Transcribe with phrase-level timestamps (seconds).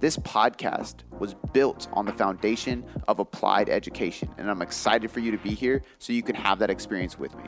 [0.00, 5.30] This podcast was built on the foundation of applied education, and I'm excited for you
[5.30, 7.44] to be here so you can have that experience with me.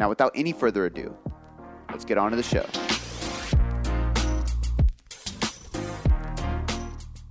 [0.00, 1.16] Now, without any further ado,
[1.88, 2.66] let's get on to the show.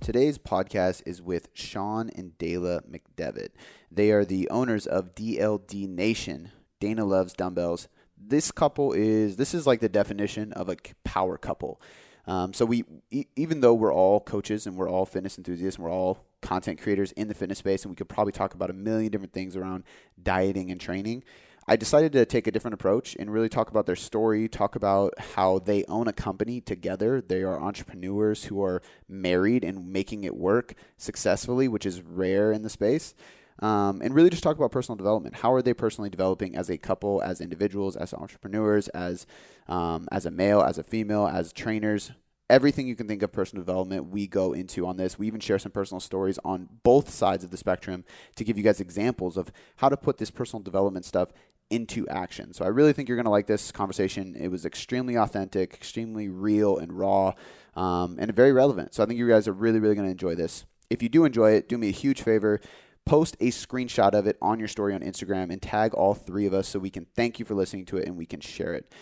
[0.00, 3.50] Today's podcast is with Sean and Dayla McDevitt.
[3.92, 6.52] They are the owners of DLD Nation.
[6.80, 7.88] Dayla loves dumbbells.
[8.16, 11.82] This couple is this is like the definition of a power couple.
[12.28, 15.84] Um, so we, e- even though we're all coaches and we're all fitness enthusiasts and
[15.84, 18.74] we're all content creators in the fitness space, and we could probably talk about a
[18.74, 19.82] million different things around
[20.22, 21.24] dieting and training.
[21.66, 25.18] I decided to take a different approach and really talk about their story, talk about
[25.18, 27.20] how they own a company together.
[27.20, 32.62] They are entrepreneurs who are married and making it work successfully, which is rare in
[32.62, 33.14] the space.
[33.60, 35.36] Um, and really just talk about personal development.
[35.36, 39.26] How are they personally developing as a couple, as individuals, as entrepreneurs, as
[39.66, 42.12] um, as a male, as a female, as trainers?
[42.50, 45.18] Everything you can think of personal development, we go into on this.
[45.18, 48.04] We even share some personal stories on both sides of the spectrum
[48.36, 51.30] to give you guys examples of how to put this personal development stuff
[51.68, 52.54] into action.
[52.54, 54.34] So I really think you're going to like this conversation.
[54.34, 57.34] It was extremely authentic, extremely real and raw,
[57.76, 58.94] um, and very relevant.
[58.94, 60.64] So I think you guys are really, really going to enjoy this.
[60.88, 62.60] If you do enjoy it, do me a huge favor
[63.08, 66.52] post a screenshot of it on your story on Instagram and tag all three of
[66.52, 68.92] us so we can thank you for listening to it and we can share it.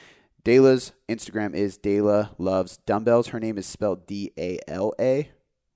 [0.44, 3.28] Dayla's Instagram is Dayla Loves Dumbbells.
[3.28, 5.28] Her name is spelled D A L A,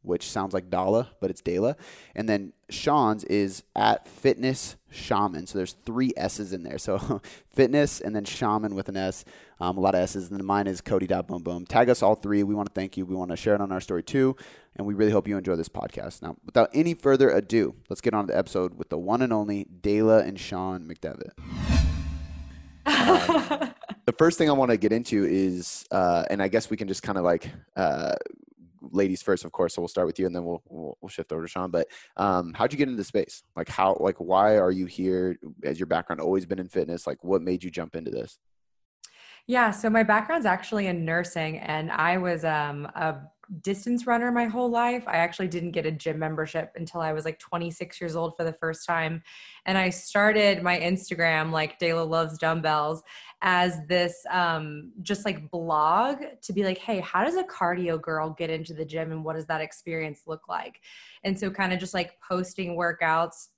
[0.03, 1.75] which sounds like Dala, but it's Dayla.
[2.15, 5.49] And then Sean's is at Fitness Shaman.
[5.49, 6.79] So there's three S's in there.
[6.79, 7.21] So
[7.53, 9.25] fitness and then shaman with an S.
[9.59, 10.31] Um, a lot of S's.
[10.31, 11.67] And then mine is Cody Boom Boom.
[11.67, 12.45] Tag us all three.
[12.45, 13.05] We want to thank you.
[13.05, 14.37] We want to share it on our story too.
[14.77, 16.23] And we really hope you enjoy this podcast.
[16.23, 19.33] Now, without any further ado, let's get on to the episode with the one and
[19.33, 21.33] only Dayla and Sean McDevitt.
[22.87, 23.73] Um,
[24.07, 26.89] the first thing I want to get into is, uh, and I guess we can
[26.89, 28.15] just kind of like uh,
[28.93, 29.75] ladies first, of course.
[29.75, 31.71] So we'll start with you, and then we'll we'll, we'll shift over to Sean.
[31.71, 33.43] But um, how'd you get into the space?
[33.57, 35.39] Like how, like why are you here?
[35.65, 37.07] Has your background always been in fitness?
[37.07, 38.39] Like what made you jump into this?
[39.47, 43.17] Yeah, so my background's actually in nursing, and I was um, a
[43.63, 45.05] distance runner my whole life.
[45.07, 48.45] I actually didn't get a gym membership until I was like 26 years old for
[48.45, 49.23] the first time.
[49.67, 53.03] And I started my Instagram, like Dayla Loves Dumbbells,
[53.43, 58.31] as this um, just like blog to be like, hey, how does a cardio girl
[58.31, 60.81] get into the gym and what does that experience look like?
[61.25, 63.49] And so, kind of just like posting workouts.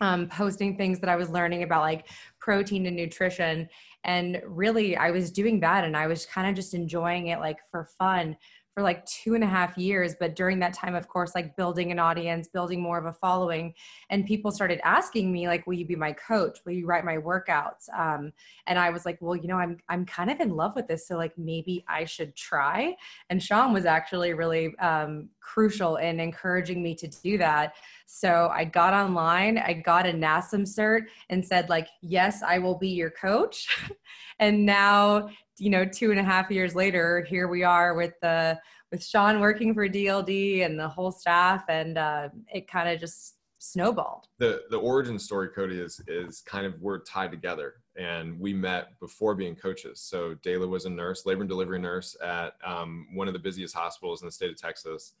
[0.00, 2.06] Um, posting things that I was learning about like
[2.38, 3.68] protein and nutrition.
[4.04, 7.58] And really, I was doing that and I was kind of just enjoying it like
[7.72, 8.36] for fun
[8.78, 10.14] for like two and a half years.
[10.20, 13.74] But during that time, of course, like building an audience, building more of a following,
[14.08, 16.60] and people started asking me, like, "Will you be my coach?
[16.64, 18.32] Will you write my workouts?" Um,
[18.68, 21.08] and I was like, "Well, you know, I'm I'm kind of in love with this,
[21.08, 22.94] so like maybe I should try."
[23.30, 27.74] And Sean was actually really um, crucial in encouraging me to do that.
[28.06, 32.78] So I got online, I got a NASM cert, and said like, "Yes, I will
[32.78, 33.66] be your coach."
[34.38, 35.28] and now
[35.58, 38.58] you know, two and a half years later, here we are with the
[38.90, 43.36] with Sean working for DLD and the whole staff, and uh, it kind of just
[43.58, 44.28] snowballed.
[44.38, 48.98] The the origin story, Cody, is is kind of we're tied together, and we met
[49.00, 50.00] before being coaches.
[50.00, 53.74] So Dayla was a nurse, labor and delivery nurse at um, one of the busiest
[53.74, 55.14] hospitals in the state of Texas.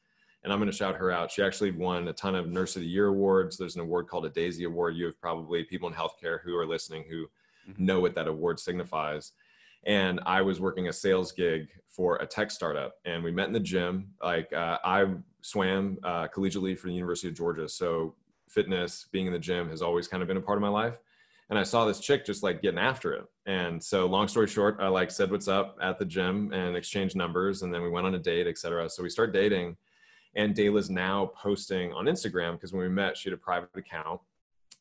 [0.44, 1.32] And I'm going to shout her out.
[1.32, 3.56] She actually won a ton of Nurse of the Year awards.
[3.56, 4.94] There's an award called a Daisy Award.
[4.94, 7.26] You have probably people in healthcare who are listening who
[7.68, 7.84] mm-hmm.
[7.84, 9.32] know what that award signifies
[9.84, 13.52] and I was working a sales gig for a tech startup, and we met in
[13.52, 14.08] the gym.
[14.22, 15.06] Like uh, I
[15.42, 18.14] swam uh, collegiately for the University of Georgia, so
[18.48, 20.98] fitness, being in the gym, has always kind of been a part of my life.
[21.50, 23.24] And I saw this chick just like getting after it.
[23.46, 27.16] And so, long story short, I like said what's up at the gym and exchanged
[27.16, 28.90] numbers, and then we went on a date, etc.
[28.90, 29.76] So we start dating,
[30.34, 34.20] and Dayla's now posting on Instagram because when we met, she had a private account.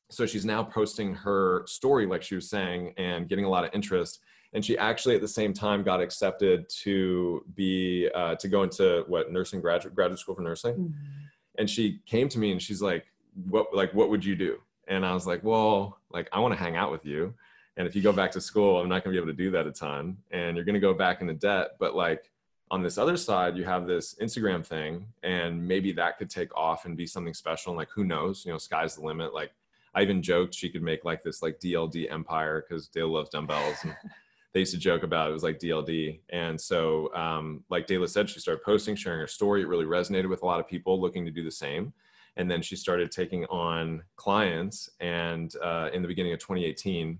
[0.09, 3.71] So she's now posting her story, like she was saying, and getting a lot of
[3.73, 4.19] interest.
[4.53, 9.03] And she actually at the same time got accepted to be uh, to go into
[9.07, 10.75] what nursing graduate graduate school for nursing.
[10.75, 11.59] Mm-hmm.
[11.59, 13.11] and she came to me and she's like
[13.49, 14.59] what like what would you do?
[14.87, 17.33] And i was like well like i want to hang out with you.
[17.75, 19.51] And if you go back to school i'm not going to be able to do
[19.51, 20.17] that a ton.
[20.31, 21.71] And you're going to go back into debt.
[21.77, 22.31] But like
[22.71, 25.05] on this other side you have this instagram thing.
[25.23, 27.73] And maybe that could take off and be something special.
[27.73, 28.45] And like who knows?
[28.45, 29.33] You know sky's the limit.
[29.33, 29.51] Like
[29.97, 33.77] i even joked she could make like this like dld empire because dayla loves dumbbells
[33.83, 33.95] and
[34.53, 38.09] they used to joke about it, it was like dld and so um, like Dayla
[38.09, 40.99] said she started posting sharing her story it really resonated with a lot of people
[40.99, 41.93] looking to do the same
[42.37, 47.19] and then she started taking on clients and uh, in the beginning of 2018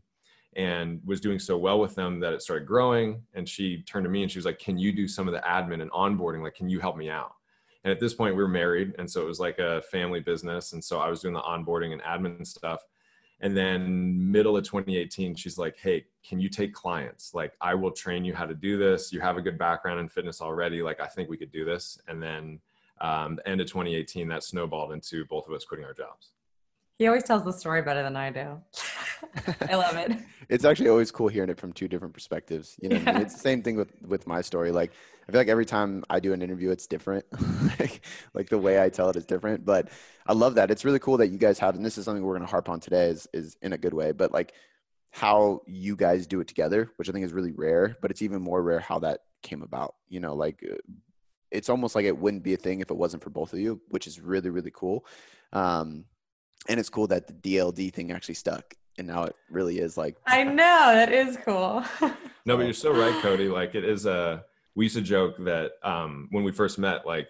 [0.56, 3.22] and was doing so well with them that it started growing.
[3.34, 5.42] And she turned to me and she was like, Can you do some of the
[5.42, 6.42] admin and onboarding?
[6.42, 7.34] Like, can you help me out?
[7.84, 8.96] And at this point, we were married.
[8.98, 10.74] And so it was like a family business.
[10.74, 12.82] And so I was doing the onboarding and admin stuff.
[13.40, 17.36] And then, middle of 2018, she's like, Hey, can you take clients?
[17.36, 19.14] Like, I will train you how to do this.
[19.14, 20.82] You have a good background in fitness already.
[20.82, 22.00] Like, I think we could do this.
[22.08, 22.60] And then,
[23.00, 26.32] um, the end of 2018, that snowballed into both of us quitting our jobs.
[26.98, 28.60] He always tells the story better than I do.
[29.70, 30.18] I love it.
[30.50, 32.76] it's actually always cool hearing it from two different perspectives.
[32.82, 33.10] You know, yeah.
[33.12, 33.22] I mean?
[33.26, 34.72] it's the same thing with with my story.
[34.72, 34.94] Like,
[35.28, 37.26] I feel like every time I do an interview, it's different.
[37.80, 38.02] like,
[38.34, 39.66] like the way I tell it is different.
[39.66, 39.90] But
[40.26, 40.72] I love that.
[40.72, 42.70] It's really cool that you guys have, and this is something we're going to harp
[42.70, 44.12] on today, is is in a good way.
[44.14, 44.54] But like
[45.12, 47.98] how you guys do it together, which I think is really rare.
[48.02, 49.96] But it's even more rare how that came about.
[50.08, 50.76] You know, like uh,
[51.52, 53.82] it's almost like it wouldn't be a thing if it wasn't for both of you,
[53.90, 55.06] which is really really cool.
[55.52, 56.06] Um,
[56.70, 60.16] and it's cool that the DLD thing actually stuck and now it really is like
[60.26, 61.84] I know that is cool.
[62.46, 63.48] no, but you're so right, Cody.
[63.48, 64.44] Like it is a
[64.78, 67.30] we used to joke that um, when we first met, like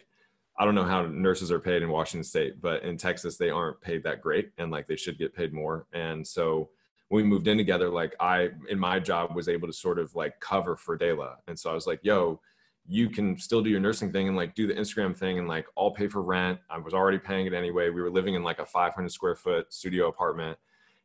[0.59, 3.79] I don't know how nurses are paid in Washington State, but in Texas they aren't
[3.79, 5.87] paid that great, and like they should get paid more.
[5.93, 6.69] And so
[7.07, 10.13] when we moved in together, like I in my job was able to sort of
[10.13, 12.41] like cover for Dayla, and so I was like, "Yo,
[12.85, 15.67] you can still do your nursing thing and like do the Instagram thing and like
[15.77, 16.59] I'll pay for rent.
[16.69, 17.89] I was already paying it anyway.
[17.89, 20.57] We were living in like a 500 square foot studio apartment.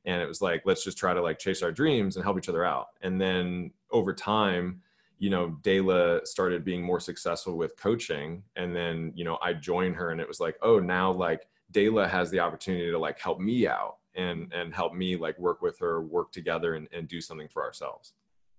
[0.05, 2.49] And it was like, let's just try to like chase our dreams and help each
[2.49, 2.89] other out.
[3.03, 4.83] And then over time,
[5.23, 8.43] you know, Dayla started being more successful with coaching.
[8.57, 12.11] And then, you know, I joined her and it was like, oh, now like Dayla
[12.11, 15.79] has the opportunity to like help me out and and help me like work with
[15.79, 18.15] her, work together and, and do something for ourselves.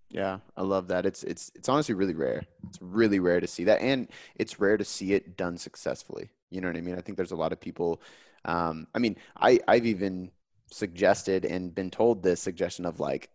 [0.09, 1.05] Yeah, I love that.
[1.05, 2.45] It's it's it's honestly really rare.
[2.69, 6.29] It's really rare to see that, and it's rare to see it done successfully.
[6.49, 6.97] You know what I mean?
[6.97, 8.01] I think there's a lot of people.
[8.45, 10.31] Um, I mean, I I've even
[10.71, 13.29] suggested and been told this suggestion of like,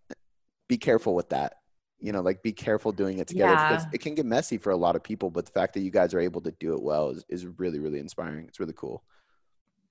[0.66, 1.57] be careful with that.
[2.00, 3.68] You know, like be careful doing it together yeah.
[3.68, 5.30] because it can get messy for a lot of people.
[5.30, 7.78] But the fact that you guys are able to do it well is is really
[7.78, 8.46] really inspiring.
[8.46, 9.02] It's really cool.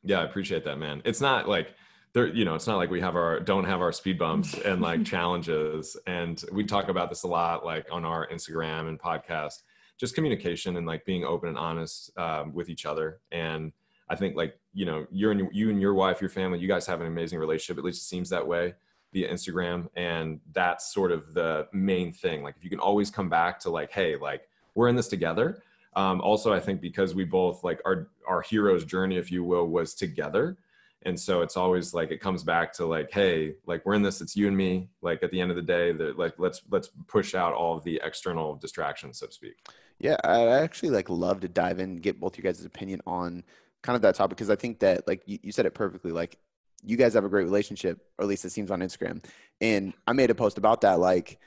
[0.03, 1.01] Yeah, I appreciate that, man.
[1.03, 1.75] It's not like
[2.13, 4.81] there you know it's not like we have our don't have our speed bumps and
[4.81, 9.61] like challenges and we talk about this a lot like on our instagram and podcast
[9.99, 13.71] just communication and like being open and honest um, with each other and
[14.09, 16.87] i think like you know you're and you and your wife your family you guys
[16.87, 18.73] have an amazing relationship at least it seems that way
[19.13, 22.43] via instagram and that's sort of the main thing.
[22.43, 25.63] Like if you can always come back to like hey like we're in this together.
[25.95, 29.67] Um, also i think because we both like our our hero's journey if you will
[29.67, 30.57] was together.
[31.03, 34.19] And so it's always like it comes back to like hey like we're in this
[34.21, 34.89] it's you and me.
[35.01, 37.83] Like at the end of the day that like let's let's push out all of
[37.83, 39.55] the external distractions so to speak.
[39.99, 43.43] Yeah i actually like love to dive in get both you guys' opinion on
[43.83, 46.37] kind of that topic because i think that like you, you said it perfectly like
[46.83, 49.23] you guys have a great relationship or at least it seems on instagram
[49.61, 51.39] and i made a post about that like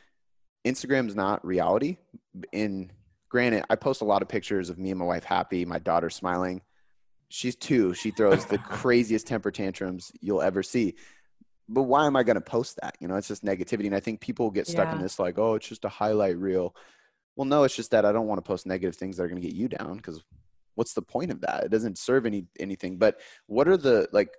[0.65, 1.97] instagram's not reality
[2.53, 2.91] in
[3.29, 6.11] granted i post a lot of pictures of me and my wife happy my daughter
[6.11, 6.61] smiling
[7.31, 7.95] she's two.
[7.95, 10.97] She throws the craziest temper tantrums you'll ever see.
[11.69, 12.97] But why am I going to post that?
[13.01, 13.87] You know, it's just negativity.
[13.87, 14.97] And I think people get stuck yeah.
[14.97, 16.75] in this like, oh, it's just a highlight reel.
[17.37, 19.41] Well, no, it's just that I don't want to post negative things that are going
[19.41, 20.21] to get you down because
[20.75, 21.65] what's the point of that?
[21.65, 22.99] It doesn't serve any anything.
[22.99, 24.31] But what are the like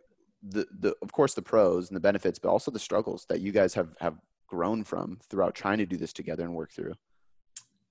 [0.43, 3.51] the the of course the pros and the benefits, but also the struggles that you
[3.51, 4.15] guys have have
[4.47, 6.93] grown from throughout trying to do this together and work through?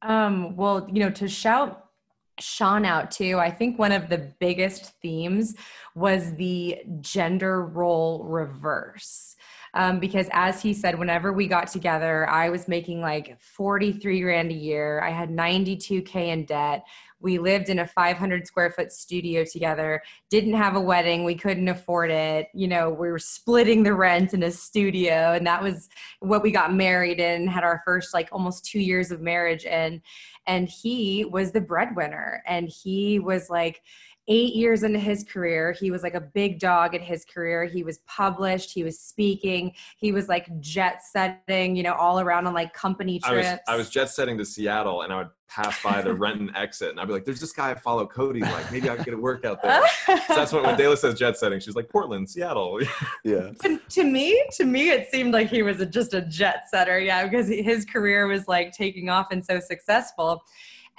[0.03, 1.91] Um, well, you know, to shout
[2.39, 3.39] Sean out too.
[3.39, 5.55] I think one of the biggest themes
[5.95, 9.37] was the gender role reverse.
[9.73, 14.51] Um, because as he said, whenever we got together, I was making like 43 grand
[14.51, 15.01] a year.
[15.01, 16.85] I had 92K in debt.
[17.21, 21.25] We lived in a 500 square foot studio together, didn't have a wedding.
[21.25, 22.49] We couldn't afford it.
[22.55, 25.33] You know, we were splitting the rent in a studio.
[25.33, 25.89] And that was
[26.21, 30.03] what we got married in, had our first like almost two years of marriage in.
[30.47, 32.43] And he was the breadwinner.
[32.47, 33.83] And he was like,
[34.31, 37.65] eight years into his career, he was like a big dog in his career.
[37.65, 42.47] He was published, he was speaking, he was like jet setting, you know, all around
[42.47, 43.49] on like company trips.
[43.49, 46.55] I was, I was jet setting to Seattle and I would pass by the Renton
[46.55, 48.41] exit and I'd be like, there's this guy I follow, Cody.
[48.41, 49.83] Like, maybe I can get a workout there.
[50.07, 52.79] so that's what when Dayla says jet setting, she's like, Portland, Seattle.
[53.25, 53.51] yeah.
[53.63, 57.01] To, to, me, to me, it seemed like he was a, just a jet setter.
[57.01, 57.25] Yeah.
[57.25, 60.45] Because his career was like taking off and so successful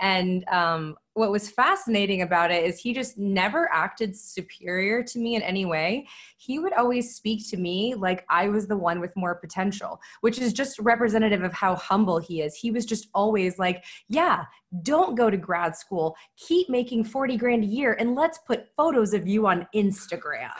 [0.01, 5.36] And um, what was fascinating about it is he just never acted superior to me
[5.36, 6.08] in any way.
[6.38, 10.39] He would always speak to me like I was the one with more potential, which
[10.39, 12.56] is just representative of how humble he is.
[12.56, 14.46] He was just always like, Yeah,
[14.84, 19.13] don't go to grad school, keep making 40 grand a year, and let's put photos
[19.13, 20.51] of you on Instagram.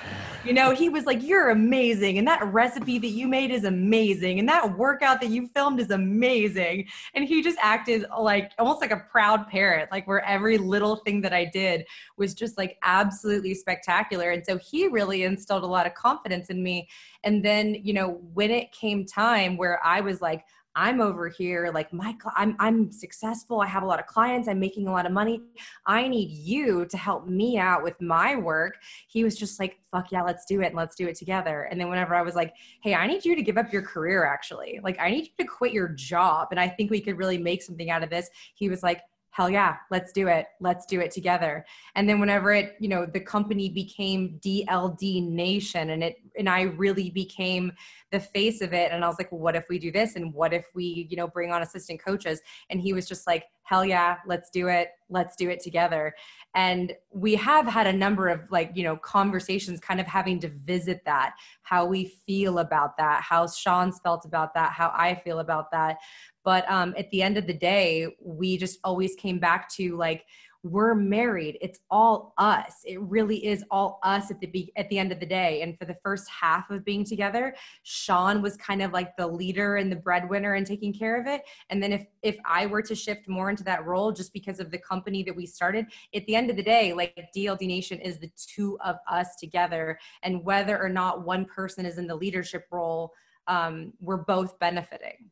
[0.44, 2.18] You know, he was like, You're amazing.
[2.18, 4.40] And that recipe that you made is amazing.
[4.40, 6.88] And that workout that you filmed is amazing.
[7.16, 11.22] And he just acted like almost like a proud parent, like wherever every little thing
[11.22, 11.86] that I did
[12.18, 14.32] was just like absolutely spectacular.
[14.32, 16.90] And so he really instilled a lot of confidence in me.
[17.24, 20.44] And then, you know, when it came time where I was like,
[20.74, 23.60] I'm over here like my I'm I'm successful.
[23.60, 24.48] I have a lot of clients.
[24.48, 25.42] I'm making a lot of money.
[25.86, 28.78] I need you to help me out with my work.
[29.10, 31.78] He was just like, "Fuck yeah, let's do it and let's do it together." And
[31.78, 34.80] then whenever I was like, "Hey, I need you to give up your career actually.
[34.82, 37.62] Like I need you to quit your job and I think we could really make
[37.62, 41.12] something out of this." He was like, hell yeah let's do it let's do it
[41.12, 41.66] together.
[41.96, 46.62] And then whenever it you know the company became dld nation and it and i
[46.62, 47.72] really became
[48.12, 50.16] the face of it and i was like well, what if we do this?
[50.16, 52.42] And what if we you know bring on assistant coaches?
[52.70, 56.16] And he was just like hell yeah let's do it let's do it together.
[56.56, 60.50] And we have had a number of like you know conversations kind of having to
[60.66, 65.40] visit that how we feel about that how sean's felt about that how i feel
[65.40, 65.98] about that.
[66.44, 70.26] But um, at the end of the day, we just always came back to like,
[70.64, 71.58] we're married.
[71.60, 72.82] It's all us.
[72.86, 75.64] It really is all us at the be- at the end of the day.
[75.64, 79.78] And for the first half of being together, Sean was kind of like the leader
[79.78, 81.42] and the breadwinner and taking care of it.
[81.70, 84.70] And then if if I were to shift more into that role just because of
[84.70, 88.20] the company that we started, at the end of the day, like DLD Nation is
[88.20, 89.98] the two of us together.
[90.22, 93.14] And whether or not one person is in the leadership role,
[93.48, 95.32] um, we're both benefiting.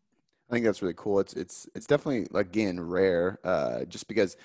[0.49, 1.19] I think that's really cool.
[1.19, 4.35] It's it's it's definitely again rare, uh, just because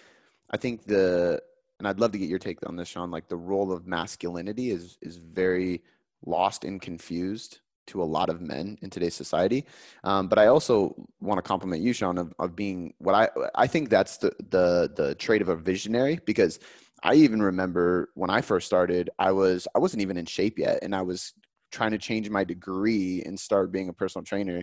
[0.50, 1.42] I think the
[1.78, 3.10] and I'd love to get your take on this, Sean.
[3.10, 5.82] Like the role of masculinity is is very
[6.24, 9.66] lost and confused to a lot of men in today's society.
[10.04, 13.66] Um, but I also want to compliment you, Sean, of, of being what I I
[13.66, 16.60] think that's the the the trait of a visionary because
[17.02, 20.78] I even remember when I first started, I was I wasn't even in shape yet,
[20.82, 21.34] and I was
[21.70, 24.62] trying to change my degree and start being a personal trainer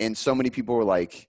[0.00, 1.28] and so many people were like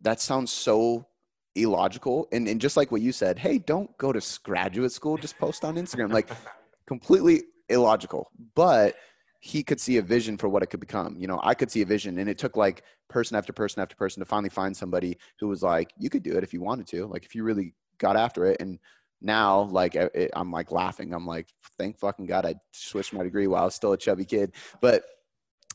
[0.00, 1.06] that sounds so
[1.54, 5.38] illogical and, and just like what you said hey don't go to graduate school just
[5.38, 6.30] post on instagram like
[6.86, 8.30] completely illogical.
[8.54, 8.96] But
[9.40, 11.16] he could see a vision for what it could become.
[11.18, 13.96] You know i could see a vision and it took like person after person after
[13.96, 16.86] person to finally find somebody who was like you could do it if you wanted
[16.88, 17.06] to.
[17.06, 18.60] Like if you really got after it.
[18.60, 18.78] And
[19.20, 21.12] now like it, i'm like laughing.
[21.12, 24.24] I'm like thank fucking god i switched my degree while i was still a chubby
[24.24, 24.52] kid.
[24.80, 25.04] But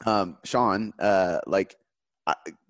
[0.05, 1.75] um sean uh like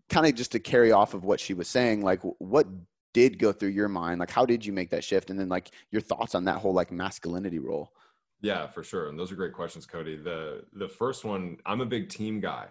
[0.09, 2.65] kind of just to carry off of what she was saying, like what
[3.13, 4.19] did go through your mind?
[4.19, 5.29] Like, how did you make that shift?
[5.29, 7.91] And then like your thoughts on that whole like masculinity role.
[8.41, 9.09] Yeah, for sure.
[9.09, 10.15] And those are great questions, Cody.
[10.15, 12.67] The the first one, I'm a big team guy.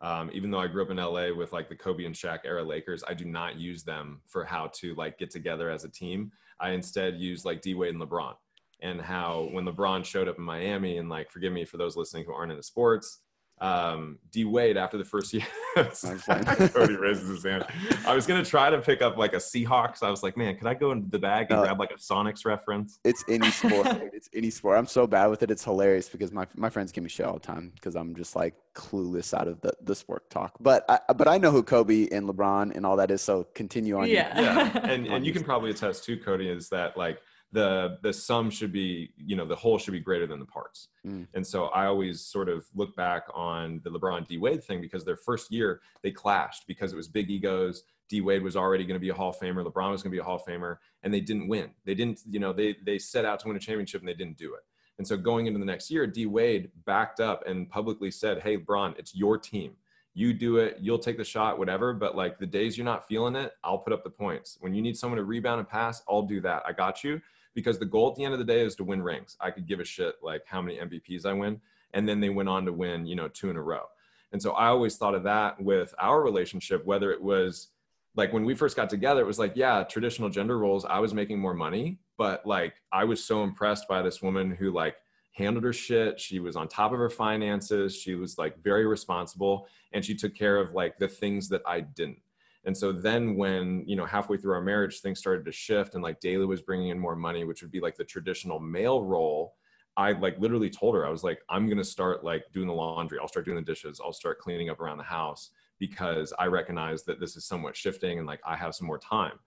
[0.00, 2.62] Um, even though I grew up in LA with like the Kobe and Shaq era
[2.62, 6.30] Lakers, I do not use them for how to like get together as a team.
[6.60, 8.34] I instead use like D Wade and LeBron
[8.80, 12.24] and how when LeBron showed up in Miami and like forgive me for those listening
[12.24, 13.20] who aren't into sports,
[13.60, 15.46] um, D Wade after the first year.
[15.76, 17.64] Cody raises his hand.
[18.06, 20.02] I was gonna try to pick up like a Seahawks.
[20.02, 21.94] I was like, man, could I go into the bag and uh, grab like a
[21.94, 22.98] Sonics reference?
[23.04, 23.86] It's any sport.
[24.12, 24.78] it's any sport.
[24.78, 25.50] I'm so bad with it.
[25.50, 28.36] It's hilarious because my my friends give me shit all the time because I'm just
[28.36, 30.54] like clueless out of the the sport talk.
[30.60, 33.22] But I but I know who Kobe and LeBron and all that is.
[33.22, 34.08] So continue on.
[34.08, 34.78] Yeah, yeah.
[34.84, 37.20] And and you can probably attest too, Cody, is that like
[37.52, 40.88] the the sum should be you know the whole should be greater than the parts
[41.06, 41.26] mm.
[41.34, 45.04] and so i always sort of look back on the lebron d wade thing because
[45.04, 48.94] their first year they clashed because it was big egos d wade was already going
[48.94, 50.76] to be a hall of famer lebron was going to be a hall of famer
[51.02, 53.60] and they didn't win they didn't you know they they set out to win a
[53.60, 54.62] championship and they didn't do it
[54.98, 58.58] and so going into the next year d wade backed up and publicly said hey
[58.58, 59.72] lebron it's your team
[60.14, 61.92] you do it, you'll take the shot, whatever.
[61.92, 64.58] But like the days you're not feeling it, I'll put up the points.
[64.58, 66.64] When you need someone to rebound and pass, I'll do that.
[66.66, 67.20] I got you
[67.54, 69.36] because the goal at the end of the day is to win rings.
[69.40, 71.60] I could give a shit like how many MVPs I win.
[71.94, 73.84] And then they went on to win, you know, two in a row.
[74.32, 77.68] And so I always thought of that with our relationship, whether it was
[78.14, 81.14] like when we first got together, it was like, yeah, traditional gender roles, I was
[81.14, 84.96] making more money, but like I was so impressed by this woman who like
[85.32, 86.20] handled her shit.
[86.20, 87.96] She was on top of her finances.
[87.96, 91.80] She was like very responsible and she took care of like the things that I
[91.80, 92.18] didn't.
[92.68, 96.02] And so then when, you know, halfway through our marriage, things started to shift and
[96.02, 99.54] like Dayla was bringing in more money, which would be like the traditional male role.
[99.96, 102.74] I like literally told her, I was like, I'm going to start like doing the
[102.74, 103.18] laundry.
[103.18, 104.02] I'll start doing the dishes.
[104.04, 105.48] I'll start cleaning up around the house
[105.78, 109.38] because I recognize that this is somewhat shifting and like I have some more time.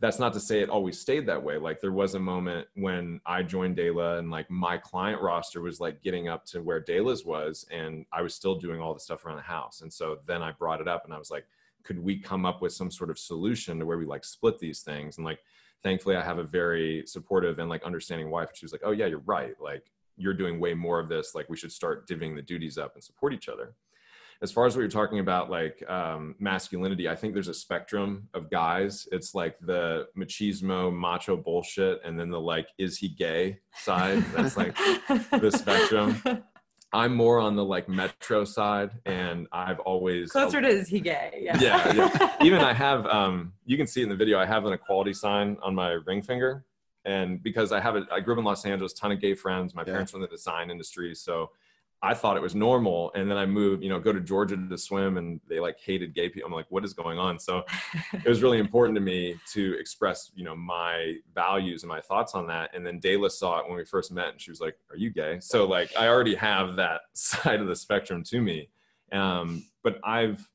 [0.00, 1.58] that's not to say it always stayed that way.
[1.58, 5.80] Like there was a moment when I joined Dayla and like my client roster was
[5.80, 9.24] like getting up to where Dayla's was and I was still doing all the stuff
[9.24, 9.82] around the house.
[9.82, 11.46] And so then I brought it up and I was like,
[11.84, 14.80] could we come up with some sort of solution to where we like split these
[14.80, 15.16] things?
[15.16, 15.40] And like
[15.82, 18.50] thankfully I have a very supportive and like understanding wife.
[18.54, 19.54] She was like, Oh yeah, you're right.
[19.60, 19.84] Like
[20.16, 21.34] you're doing way more of this.
[21.34, 23.74] Like we should start divvying the duties up and support each other
[24.40, 28.28] as far as what you're talking about like um, masculinity i think there's a spectrum
[28.34, 33.58] of guys it's like the machismo macho bullshit and then the like is he gay
[33.74, 34.76] side that's like
[35.40, 36.20] the spectrum
[36.92, 41.38] i'm more on the like metro side and i've always closer to is he gay
[41.40, 41.58] yeah.
[41.60, 42.36] yeah, yeah.
[42.42, 45.56] even i have um you can see in the video i have an equality sign
[45.62, 46.64] on my ring finger
[47.04, 49.74] and because i have a i grew up in los angeles ton of gay friends
[49.74, 49.92] my yeah.
[49.92, 51.50] parents were in the design industry so
[52.00, 53.10] I thought it was normal.
[53.14, 56.14] And then I moved, you know, go to Georgia to swim and they like hated
[56.14, 56.46] gay people.
[56.46, 57.40] I'm like, what is going on?
[57.40, 57.64] So
[58.12, 62.34] it was really important to me to express, you know, my values and my thoughts
[62.34, 62.70] on that.
[62.72, 65.10] And then Dayla saw it when we first met and she was like, are you
[65.10, 65.38] gay?
[65.40, 68.68] So like, I already have that side of the spectrum to me.
[69.10, 70.48] Um, but I've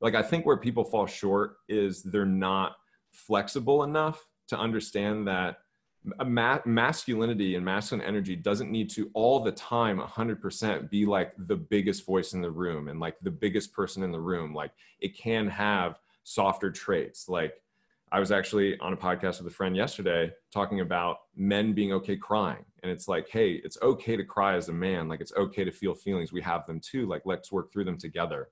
[0.00, 2.76] like, I think where people fall short is they're not
[3.10, 5.58] flexible enough to understand that
[6.24, 11.56] ma- masculinity and masculine energy doesn't need to all the time 100% be like the
[11.56, 14.54] biggest voice in the room and like the biggest person in the room.
[14.54, 17.28] Like it can have softer traits.
[17.28, 17.54] Like
[18.12, 22.16] i was actually on a podcast with a friend yesterday talking about men being okay
[22.16, 22.64] crying.
[22.82, 25.08] And it's like hey it's okay to cry as a man.
[25.08, 26.32] Like it's okay to feel feelings.
[26.32, 27.06] We have them too.
[27.06, 28.48] Like let's work through them together.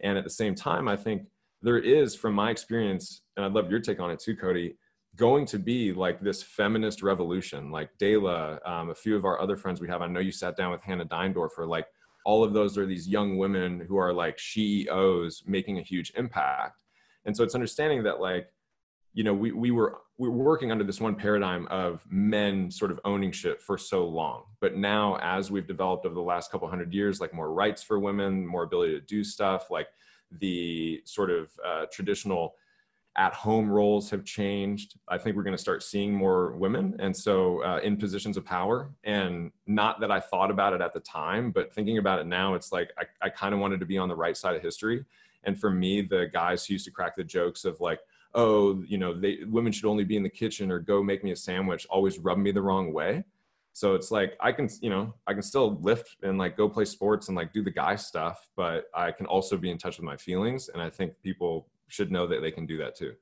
[0.00, 1.26] And at the same time i think
[1.60, 4.76] there is from my experience and i'd love your take on it too cody
[5.18, 7.70] going to be like this feminist revolution.
[7.70, 10.56] Like Dayla, um, a few of our other friends we have, I know you sat
[10.56, 11.86] down with Hannah Deindorfer, like
[12.24, 16.80] all of those are these young women who are like CEOs making a huge impact.
[17.24, 18.48] And so it's understanding that like,
[19.12, 22.90] you know, we, we were we were working under this one paradigm of men sort
[22.90, 24.44] of owning shit for so long.
[24.60, 27.98] But now as we've developed over the last couple hundred years, like more rights for
[27.98, 29.88] women, more ability to do stuff, like
[30.30, 32.54] the sort of uh, traditional
[33.18, 34.94] at home roles have changed.
[35.08, 36.94] I think we're going to start seeing more women.
[37.00, 38.92] And so uh, in positions of power.
[39.02, 42.54] And not that I thought about it at the time, but thinking about it now,
[42.54, 45.04] it's like I, I kind of wanted to be on the right side of history.
[45.42, 47.98] And for me, the guys who used to crack the jokes of like,
[48.34, 51.32] oh, you know, they, women should only be in the kitchen or go make me
[51.32, 53.24] a sandwich always rub me the wrong way.
[53.72, 56.84] So it's like I can, you know, I can still lift and like go play
[56.84, 60.04] sports and like do the guy stuff, but I can also be in touch with
[60.04, 60.68] my feelings.
[60.68, 63.14] And I think people should know that they can do that too.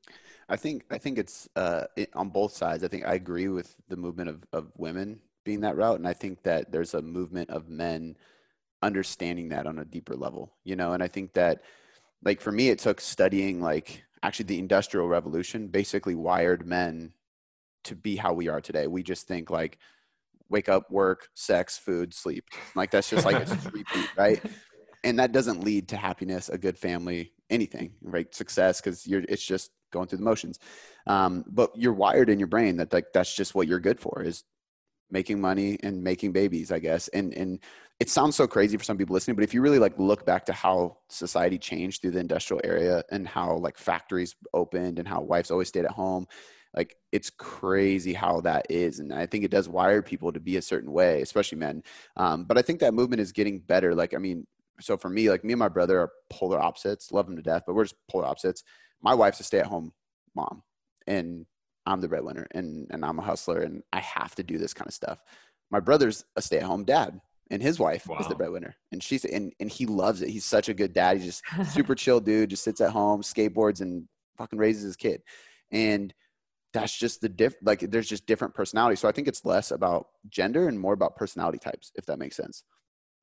[0.49, 2.85] I think I think it's uh, it, on both sides.
[2.85, 6.13] I think I agree with the movement of, of women being that route, and I
[6.13, 8.17] think that there's a movement of men
[8.83, 10.53] understanding that on a deeper level.
[10.65, 11.63] You know, and I think that
[12.25, 17.13] like for me, it took studying like actually the industrial revolution basically wired men
[17.85, 18.87] to be how we are today.
[18.87, 19.79] We just think like
[20.49, 22.45] wake up, work, sex, food, sleep.
[22.75, 24.43] Like that's just like a repeat, right?
[25.05, 28.33] And that doesn't lead to happiness, a good family, anything, right?
[28.35, 30.59] Success, because you're it's just going through the motions.
[31.07, 34.23] Um, but you're wired in your brain that like that's just what you're good for
[34.23, 34.45] is
[35.11, 37.09] making money and making babies, I guess.
[37.09, 37.61] And and
[38.01, 40.45] it sounds so crazy for some people listening, but if you really like look back
[40.47, 45.23] to how society changed through the industrial area and how like factories opened and how
[45.23, 46.27] wives always stayed at home,
[46.77, 50.59] like it's crazy how that is and i think it does wire people to be
[50.59, 51.83] a certain way especially men
[52.17, 54.47] um, but i think that movement is getting better like i mean
[54.81, 57.63] so for me, like me and my brother are polar opposites, love him to death,
[57.67, 58.63] but we're just polar opposites.
[59.03, 59.93] My wife's a stay at home
[60.35, 60.63] mom
[61.07, 61.47] and
[61.87, 64.89] I'm the breadwinner and, and I'm a hustler and I have to do this kind
[64.89, 65.19] of stuff.
[65.71, 68.19] My brother's a stay at home dad and his wife wow.
[68.19, 70.29] is the breadwinner and she's, and, and he loves it.
[70.29, 71.19] He's such a good dad.
[71.19, 75.23] He's just super chill dude, just sits at home, skateboards and fucking raises his kid.
[75.71, 76.13] And
[76.73, 79.01] that's just the diff, like there's just different personalities.
[79.01, 82.37] So I think it's less about gender and more about personality types, if that makes
[82.37, 82.65] sense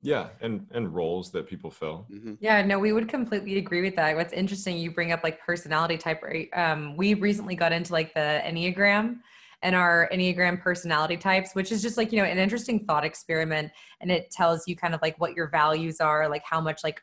[0.04, 2.06] yeah and and roles that people fill.
[2.12, 2.34] Mm-hmm.
[2.40, 4.14] yeah no we would completely agree with that.
[4.14, 6.48] What's interesting you bring up like personality type right?
[6.52, 9.20] Um, we recently got into like the enneagram
[9.64, 13.72] and our Enneagram personality types, which is just like, you know, an interesting thought experiment.
[14.02, 17.00] And it tells you kind of like what your values are, like how much like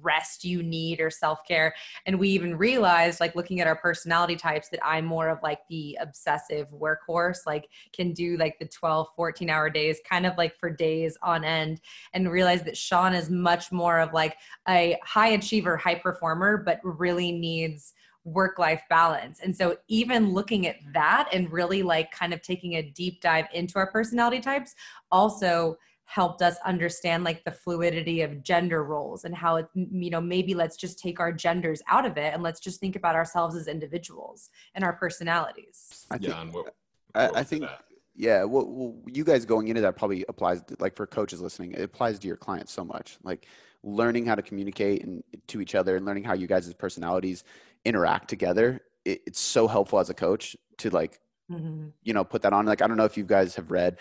[0.00, 1.74] rest you need or self care.
[2.06, 5.60] And we even realized, like, looking at our personality types, that I'm more of like
[5.68, 10.56] the obsessive workhorse, like, can do like the 12, 14 hour days, kind of like
[10.56, 11.80] for days on end,
[12.12, 14.36] and realize that Sean is much more of like
[14.68, 17.92] a high achiever, high performer, but really needs
[18.24, 19.40] work life balance.
[19.40, 23.46] And so, even looking at that and really like kind of taking a deep dive
[23.52, 24.74] into our personality types
[25.12, 30.20] also helped us understand like the fluidity of gender roles and how it you know
[30.20, 33.56] maybe let's just take our genders out of it and let's just think about ourselves
[33.56, 36.74] as individuals and our personalities I think, yeah, and what,
[37.14, 37.84] I, what I was think that?
[38.14, 41.72] yeah well, well you guys going into that probably applies to, like for coaches listening
[41.72, 43.46] it applies to your clients so much like
[43.82, 47.44] learning how to communicate and to each other and learning how you guys' personalities
[47.84, 51.20] interact together it, it's so helpful as a coach to like
[51.50, 51.92] Mhm.
[52.02, 53.98] you know put that on like i don't know if you guys have read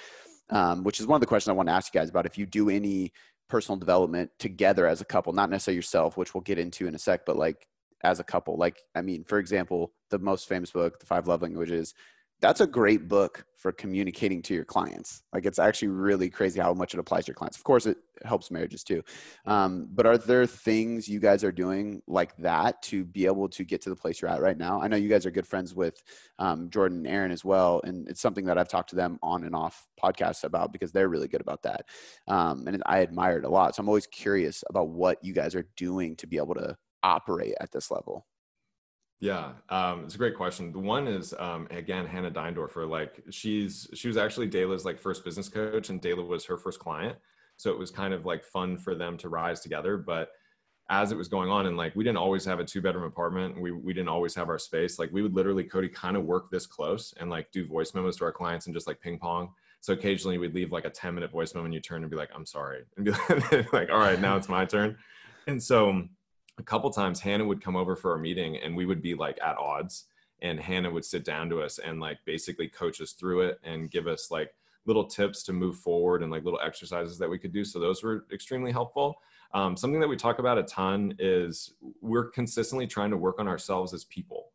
[0.50, 2.38] um, which is one of the questions i want to ask you guys about if
[2.38, 3.12] you do any
[3.50, 6.98] personal development together as a couple not necessarily yourself which we'll get into in a
[7.00, 7.68] sec but like
[8.06, 11.42] as a couple like i mean for example the most famous book the five love
[11.42, 11.94] languages
[12.44, 15.24] that's a great book for communicating to your clients.
[15.32, 17.58] Like it's actually really crazy how much it applies to your clients.
[17.58, 19.02] Of course it helps marriages too.
[19.46, 23.64] Um, but are there things you guys are doing like that to be able to
[23.64, 24.82] get to the place you're at right now?
[24.82, 26.04] I know you guys are good friends with
[26.38, 29.46] um, jordan and aaron as well and it's something that i've talked to them on
[29.46, 31.86] and off podcasts about because they're really good about that.
[32.28, 33.74] Um, and i admire it a lot.
[33.74, 37.54] So i'm always curious about what you guys are doing to be able to operate
[37.62, 38.26] at this level
[39.24, 40.74] Yeah, um, it's a great question.
[40.74, 42.90] The one is um, again Hannah Deindorfer.
[42.90, 46.80] Like she's she was actually Dayla's like first business coach, and Dayla was her first
[46.80, 47.16] client.
[47.56, 49.96] So it was kind of like fun for them to rise together.
[49.96, 50.32] But
[50.90, 53.62] as it was going on, and like we didn't always have a two bedroom apartment,
[53.62, 55.00] we we didn't always have our space.
[55.00, 58.18] Like we would literally Cody kind of work this close and like do voice memos
[58.18, 59.54] to our clients and just like ping pong.
[59.80, 62.18] So occasionally we'd leave like a ten minute voice memo, and you turn and be
[62.18, 64.98] like, "I'm sorry," and be like, like "All right, now it's my turn."
[65.48, 66.10] And so
[66.58, 69.40] a couple times Hannah would come over for a meeting and we would be like
[69.44, 70.06] at odds
[70.42, 73.90] and Hannah would sit down to us and like basically coach us through it and
[73.90, 74.54] give us like
[74.86, 77.64] little tips to move forward and like little exercises that we could do.
[77.64, 79.16] So those were extremely helpful.
[79.54, 83.48] Um, something that we talk about a ton is we're consistently trying to work on
[83.48, 84.50] ourselves as people.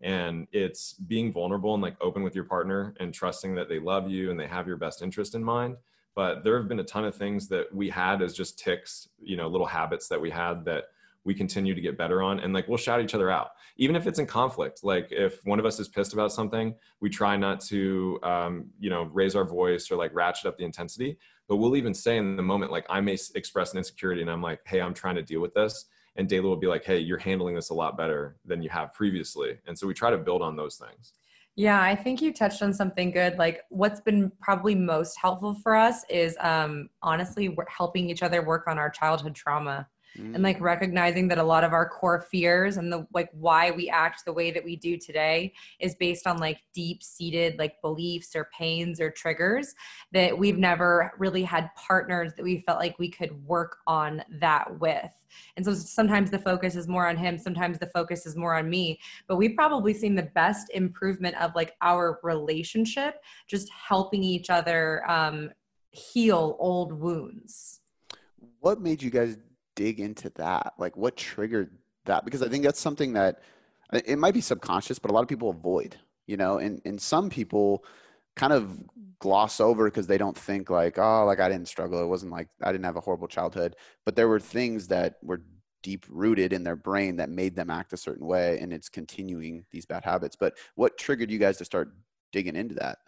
[0.00, 4.10] And it's being vulnerable and like open with your partner and trusting that they love
[4.10, 5.76] you and they have your best interest in mind.
[6.14, 9.36] But there have been a ton of things that we had as just ticks, you
[9.36, 10.84] know, little habits that we had that
[11.24, 13.48] we continue to get better on and like we'll shout each other out.
[13.76, 17.08] Even if it's in conflict like if one of us is pissed about something we
[17.08, 21.18] try not to um, you know raise our voice or like ratchet up the intensity.
[21.48, 24.42] But we'll even say in the moment like i may express an insecurity and i'm
[24.42, 25.86] like hey i'm trying to deal with this.
[26.16, 28.92] And Dayla will be like hey you're handling this a lot better than you have
[28.92, 29.58] previously.
[29.66, 31.12] And so we try to build on those things.
[31.56, 33.38] Yeah, I think you touched on something good.
[33.38, 38.66] Like, what's been probably most helpful for us is um, honestly helping each other work
[38.66, 42.92] on our childhood trauma and like recognizing that a lot of our core fears and
[42.92, 46.58] the like why we act the way that we do today is based on like
[46.72, 49.74] deep seated like beliefs or pains or triggers
[50.12, 54.78] that we've never really had partners that we felt like we could work on that
[54.80, 55.10] with.
[55.56, 58.70] And so sometimes the focus is more on him sometimes the focus is more on
[58.70, 64.48] me but we've probably seen the best improvement of like our relationship just helping each
[64.48, 65.50] other um,
[65.94, 67.80] heal old wounds.
[68.60, 69.36] What made you guys
[69.74, 70.74] dig into that?
[70.78, 71.70] Like what triggered
[72.04, 72.24] that?
[72.24, 73.40] Because i think that's something that
[73.92, 77.00] uh, it might be subconscious but a lot of people avoid you know and and
[77.00, 77.84] some people
[78.36, 78.78] kind of
[79.18, 82.02] gloss over because they don't think like oh like i didn't struggle.
[82.02, 83.76] It wasn't like i didn't have a horrible childhood.
[84.04, 85.42] But there were things that were
[85.82, 89.64] deep rooted in their brain that made them act a certain way and it's continuing
[89.70, 90.34] these bad habits.
[90.34, 91.94] But what triggered you guys to start
[92.32, 92.98] digging into that?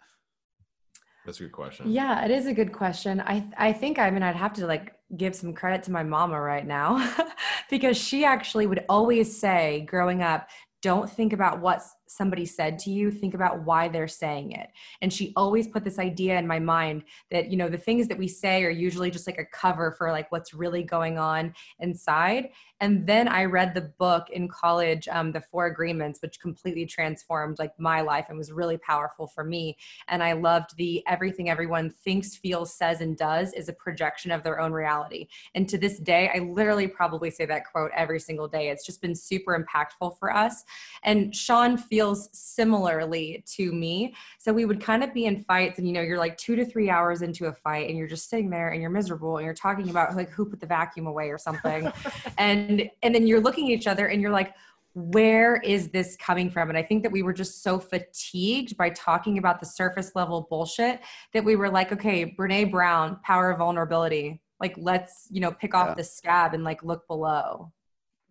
[1.25, 1.91] That's a good question.
[1.91, 3.19] Yeah, it is a good question.
[3.21, 6.39] I I think I mean I'd have to like give some credit to my mama
[6.39, 7.13] right now
[7.69, 10.49] because she actually would always say growing up,
[10.87, 14.69] don't think about what somebody said to you, think about why they're saying it.
[15.01, 18.17] And she always put this idea in my mind that you know the things that
[18.17, 22.51] we say are usually just like a cover for like what's really going on inside.
[22.79, 27.59] And then I read the book in college, um, The Four Agreements, which completely transformed
[27.59, 29.75] like my life and was really powerful for me
[30.07, 34.43] and I loved the everything everyone thinks, feels, says, and does is a projection of
[34.43, 35.27] their own reality.
[35.55, 38.69] And to this day, I literally probably say that quote every single day.
[38.69, 40.63] It's just been super impactful for us.
[41.03, 44.15] And Sean feels similarly to me.
[44.39, 46.65] So we would kind of be in fights, and you know, you're like two to
[46.65, 49.53] three hours into a fight, and you're just sitting there and you're miserable, and you're
[49.53, 51.91] talking about like who put the vacuum away or something.
[52.37, 54.53] and and then you're looking at each other and you're like,
[54.93, 56.69] where is this coming from?
[56.69, 60.47] And I think that we were just so fatigued by talking about the surface level
[60.49, 61.01] bullshit
[61.33, 64.41] that we were like, okay, Brene Brown, power of vulnerability.
[64.59, 65.93] Like, let's, you know, pick off Yeah.
[65.93, 67.71] the scab and like look below.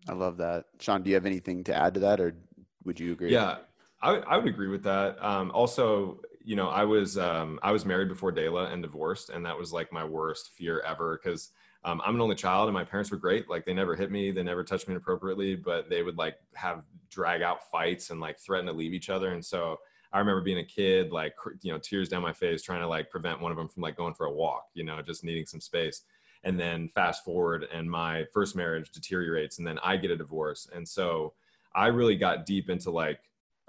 [0.09, 2.35] I love that sean do you have anything to add to that or
[2.83, 3.57] would you agree Yeah,
[4.01, 5.23] I, I would agree with that.
[5.23, 9.45] Um, also, you know, I was um, I was married before Dayla and divorced, and
[9.45, 11.51] that was like my worst fear ever because
[11.83, 13.49] um, I'm an only child, and my parents were great.
[13.49, 16.83] Like they never hit me, they never touched me inappropriately, but they would like have
[17.09, 19.33] drag out fights and like threaten to leave each other.
[19.33, 19.79] And so
[20.13, 23.09] I remember being a kid, like you know, tears down my face, trying to like
[23.09, 25.59] prevent one of them from like going for a walk, you know, just needing some
[25.59, 26.03] space.
[26.47, 30.69] And then fast forward, and my first marriage deteriorates, and then I get a divorce,
[30.73, 31.33] and so
[31.75, 33.19] I really got deep into like,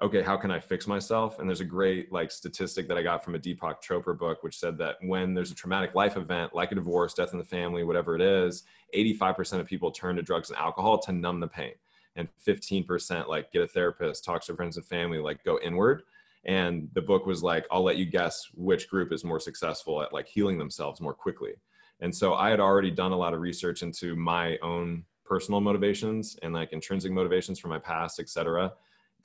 [0.01, 1.41] okay, how can I fix myself?
[1.41, 4.59] And there's a great like statistic that I got from a Deepak Chopra book, which
[4.59, 7.83] said that when there's a traumatic life event, like a divorce, death in the family,
[7.83, 8.63] whatever it is,
[8.95, 11.73] 85% of people turn to drugs and alcohol to numb the pain
[12.17, 16.03] and 15% like get a therapist, talk to friends and family, like go inward.
[16.45, 20.13] And the book was like, I'll let you guess which group is more successful at
[20.13, 21.55] like healing themselves more quickly.
[22.01, 26.37] And so I had already done a lot of research into my own personal motivations
[26.43, 28.73] and like intrinsic motivations from my past, et cetera,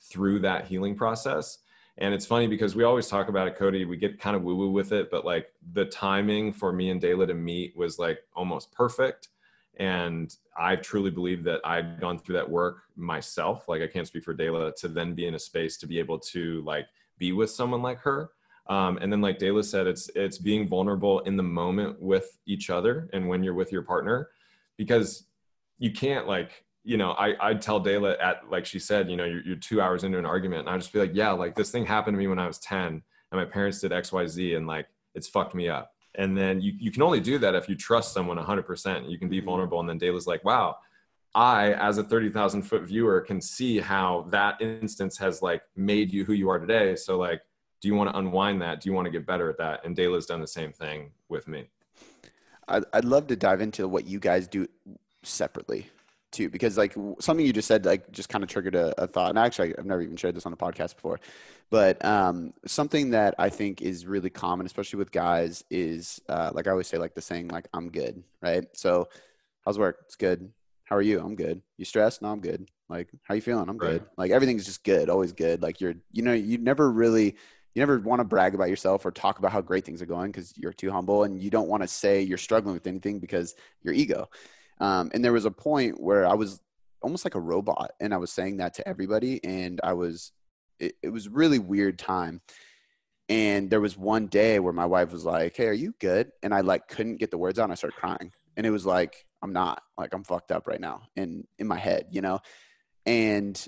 [0.00, 1.58] through that healing process.
[1.98, 3.84] And it's funny because we always talk about it, Cody.
[3.84, 7.00] We get kind of woo woo with it, but like the timing for me and
[7.00, 9.28] Dayla to meet was like almost perfect
[9.76, 13.68] and I truly believe that I'd gone through that work myself.
[13.68, 16.18] Like I can't speak for Dayla to then be in a space to be able
[16.20, 16.86] to like
[17.18, 18.30] be with someone like her.
[18.66, 22.70] Um, and then like Dayla said, it's it's being vulnerable in the moment with each
[22.70, 24.30] other and when you're with your partner,
[24.76, 25.26] because
[25.78, 29.24] you can't like you know I I'd tell Dayla at like she said you know
[29.24, 31.70] you're, you're two hours into an argument and I'd just be like yeah like this
[31.70, 34.54] thing happened to me when I was ten and my parents did X Y Z
[34.54, 35.90] and like it's fucked me up.
[36.16, 39.28] And then you, you can only do that if you trust someone 100% you can
[39.28, 39.46] be mm-hmm.
[39.46, 39.80] vulnerable.
[39.80, 40.76] And then dayla's like wow
[41.34, 46.24] i as a 30000 foot viewer can see how that instance has like made you
[46.24, 46.94] who you are today.
[46.94, 47.42] So like
[47.84, 48.80] do you want to unwind that?
[48.80, 49.84] Do you want to get better at that?
[49.84, 51.66] And dayla's done the same thing with me.
[52.66, 54.66] I'd, I'd love to dive into what you guys do
[55.22, 55.90] separately
[56.30, 59.28] too because like something you just said like just kind of triggered a, a, thought
[59.28, 61.20] and actually i've never even shared this on a podcast before.
[61.68, 66.66] But um, something that i think is really common especially with guys is uh, like
[66.66, 68.64] i always say like the saying like i'm good right?
[68.72, 69.08] So
[69.66, 69.98] how's work?
[70.06, 70.50] It's good.
[70.84, 71.20] How are you?
[71.20, 71.60] I'm good.
[71.76, 72.22] You stressed?
[72.22, 72.66] No i'm good.
[72.88, 73.68] Like how you feeling?
[73.68, 74.00] I'm good.
[74.00, 74.10] Right.
[74.16, 75.62] like everything's just good always good.
[75.62, 77.36] Like you're you know you never really
[77.74, 80.30] you never want to brag about yourself or talk about how great things are going
[80.30, 83.54] because you're too humble and you don't want to say you're struggling with anything because
[83.82, 84.28] your ego
[84.80, 86.60] um, and there was a point where I was
[87.02, 89.42] almost like a robot and I was saying that to everybody.
[89.44, 90.32] And I was,
[90.80, 92.40] it, it was really weird time.
[93.28, 96.30] And there was one day where my wife was like, Hey, are you good?
[96.42, 98.32] And I like couldn't get the words out and I started crying.
[98.56, 101.78] And it was like, I'm not like, I'm fucked up right now in, in my
[101.78, 102.40] head, you know?
[103.06, 103.62] And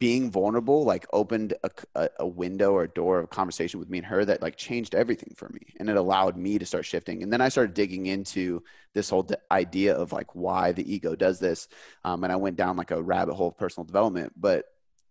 [0.00, 1.54] being vulnerable like opened
[1.94, 4.96] a, a, window or a door of conversation with me and her that like changed
[4.96, 8.06] everything for me and it allowed me to start shifting and then i started digging
[8.06, 8.60] into
[8.94, 11.68] this whole idea of like why the ego does this
[12.04, 14.64] um, and i went down like a rabbit hole of personal development but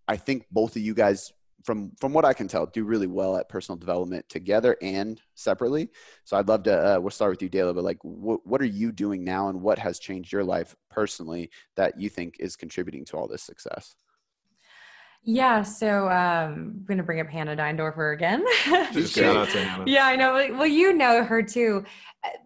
[0.10, 1.32] i think both of you guys
[1.64, 5.90] from from what i can tell do really well at personal development together and separately
[6.26, 8.66] so i'd love to uh, we'll start with you Dayla, but like wh- what are
[8.66, 13.06] you doing now and what has changed your life personally that you think is contributing
[13.06, 13.96] to all this success
[15.28, 18.46] yeah, so um, I'm going to bring up Hannah Deindorfer again.
[19.88, 20.34] yeah, I know.
[20.56, 21.84] Well, you know her too.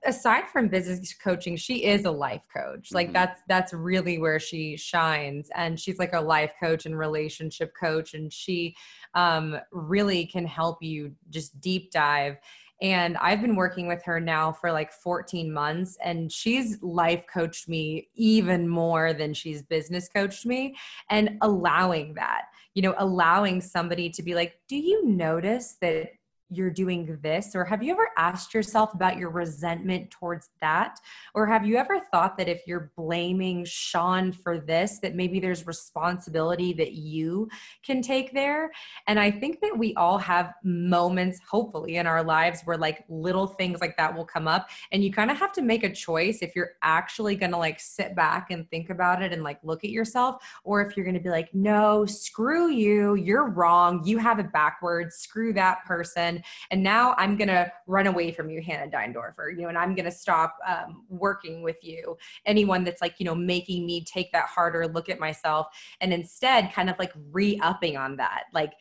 [0.05, 2.93] Aside from business coaching, she is a life coach.
[2.93, 3.13] Like mm-hmm.
[3.13, 8.13] that's that's really where she shines, and she's like a life coach and relationship coach,
[8.13, 8.75] and she
[9.13, 12.37] um, really can help you just deep dive
[12.81, 17.67] and I've been working with her now for like 14 months, and she's life coached
[17.67, 20.75] me even more than she's business coached me,
[21.09, 26.11] and allowing that you know, allowing somebody to be like, do you notice that
[26.49, 27.55] you're doing this?
[27.55, 30.99] Or have you ever asked yourself about your resentment towards that?
[31.33, 35.67] Or have you ever thought that if you're blaming Sean for this, that maybe there's
[35.67, 37.49] responsibility that you
[37.83, 38.71] can take there?
[39.07, 43.47] And I think that we all have moments, hopefully, in our lives where like little
[43.47, 44.69] things like that will come up.
[44.91, 47.79] And you kind of have to make a choice if you're actually going to like
[47.79, 51.13] sit back and think about it and like look at yourself, or if you're going
[51.13, 56.38] to be like, no, screw you, you're wrong, you have it backwards, screw that person
[56.71, 60.11] and now I'm to run away from you, Hannah Deindorfer, you know, and I'm to
[60.11, 62.17] stop um, working with you.
[62.45, 65.67] Anyone that's like, you know, making me take that harder look at myself
[66.01, 68.43] and instead kind of like re upping on that.
[68.53, 68.73] Like,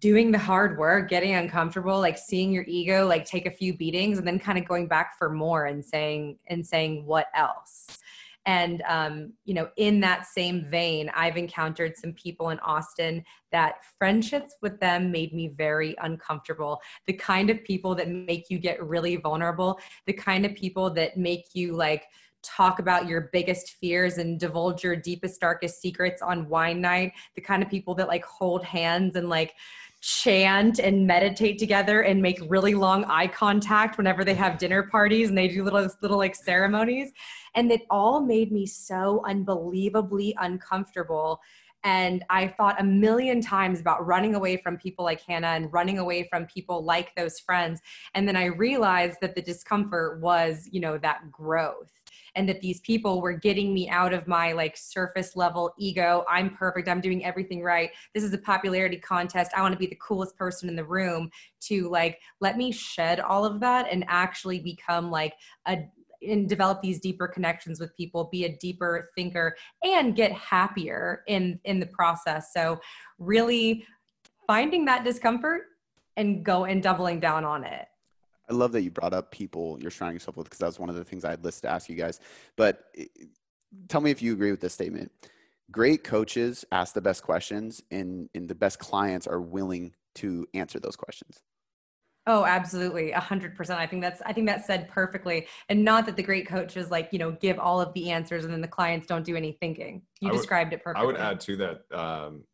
[0.00, 4.18] doing the hard work, getting uncomfortable, like seeing your ego like take a few beatings
[4.18, 7.98] and then kind of going back for more and saying and saying what else.
[8.48, 13.84] And, um, you know, in that same vein, I've encountered some people in Austin that
[13.98, 16.80] friendships with them made me very uncomfortable.
[17.06, 21.18] The kind of people that make you get really vulnerable, the kind of people that
[21.18, 22.04] make you like,
[22.42, 27.40] talk about your biggest fears and divulge your deepest darkest secrets on wine night the
[27.40, 29.54] kind of people that like hold hands and like
[30.00, 35.28] chant and meditate together and make really long eye contact whenever they have dinner parties
[35.28, 37.12] and they do little little like ceremonies.
[37.54, 41.40] And it all made me so unbelievably uncomfortable.
[41.84, 45.98] And I thought a million times about running away from people like Hannah and running
[45.98, 47.80] away from people like those friends.
[48.14, 51.92] And then I realized that the discomfort was, you know, that growth
[52.34, 56.24] and that these people were getting me out of my like surface level ego.
[56.28, 56.88] I'm perfect.
[56.88, 57.90] I'm doing everything right.
[58.14, 59.52] This is a popularity contest.
[59.56, 63.20] I want to be the coolest person in the room to like let me shed
[63.20, 65.34] all of that and actually become like
[65.66, 65.78] a
[66.20, 71.60] and develop these deeper connections with people be a deeper thinker and get happier in
[71.64, 72.52] in the process.
[72.52, 72.80] So
[73.18, 73.84] really
[74.46, 75.62] finding that discomfort
[76.16, 77.86] and go and doubling down on it
[78.50, 80.88] I love that you brought up people you're surrounding yourself with because that was one
[80.88, 82.20] of the things I had listed to ask you guys.
[82.56, 83.04] But eh,
[83.88, 85.12] tell me if you agree with this statement.
[85.70, 90.80] Great coaches ask the best questions, and, and the best clients are willing to answer
[90.80, 91.42] those questions.
[92.26, 93.12] Oh, absolutely.
[93.12, 93.80] A hundred percent.
[93.80, 95.46] I think that's, I think that's said perfectly.
[95.70, 98.52] And not that the great coaches like, you know, give all of the answers and
[98.52, 100.02] then the clients don't do any thinking.
[100.20, 101.02] You described it perfectly.
[101.02, 102.44] I would add to that, um,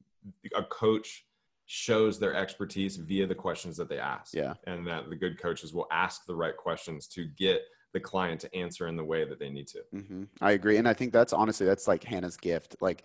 [0.54, 1.24] a coach
[1.66, 4.34] shows their expertise via the questions that they ask.
[4.34, 4.54] Yeah.
[4.66, 8.54] And that the good coaches will ask the right questions to get the client to
[8.54, 9.78] answer in the way that they need to.
[9.94, 10.24] Mm-hmm.
[10.40, 10.76] I agree.
[10.78, 12.76] And I think that's honestly, that's like Hannah's gift.
[12.80, 13.04] Like,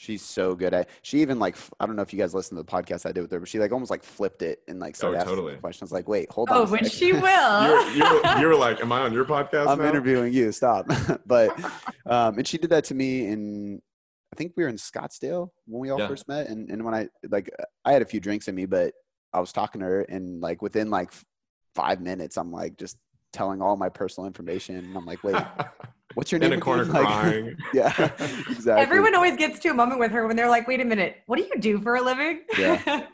[0.00, 0.88] She's so good at.
[1.02, 3.20] She even like I don't know if you guys listened to the podcast I did
[3.20, 5.56] with her, but she like almost like flipped it and like started oh, asking totally.
[5.56, 5.92] questions.
[5.92, 6.68] Like, wait, hold oh, on.
[6.68, 7.20] Oh, when she will.
[7.94, 9.68] you're, you're, you're, like, am I on your podcast?
[9.68, 9.88] I'm now?
[9.90, 10.52] interviewing you.
[10.52, 10.90] Stop.
[11.26, 11.50] but
[12.06, 13.82] um, and she did that to me in
[14.32, 16.08] I think we were in Scottsdale when we all yeah.
[16.08, 17.50] first met, and and when I like
[17.84, 18.94] I had a few drinks in me, but
[19.32, 21.10] I was talking to her, and like within like
[21.74, 22.96] five minutes, I'm like just
[23.32, 25.36] telling all my personal information, and I'm like, wait.
[26.14, 26.52] What's your name?
[26.52, 27.56] In a corner like, crying.
[27.72, 27.94] yeah,
[28.50, 28.72] exactly.
[28.72, 31.36] Everyone always gets to a moment with her when they're like, "Wait a minute, what
[31.36, 33.06] do you do for a living?" yeah,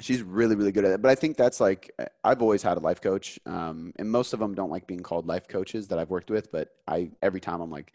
[0.00, 1.00] she's really, really good at it.
[1.00, 1.90] But I think that's like
[2.22, 5.26] I've always had a life coach, um, and most of them don't like being called
[5.26, 6.52] life coaches that I've worked with.
[6.52, 7.94] But I every time I'm like,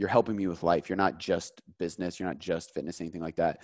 [0.00, 0.88] you're helping me with life.
[0.88, 2.18] You're not just business.
[2.18, 3.60] You're not just fitness, anything like that.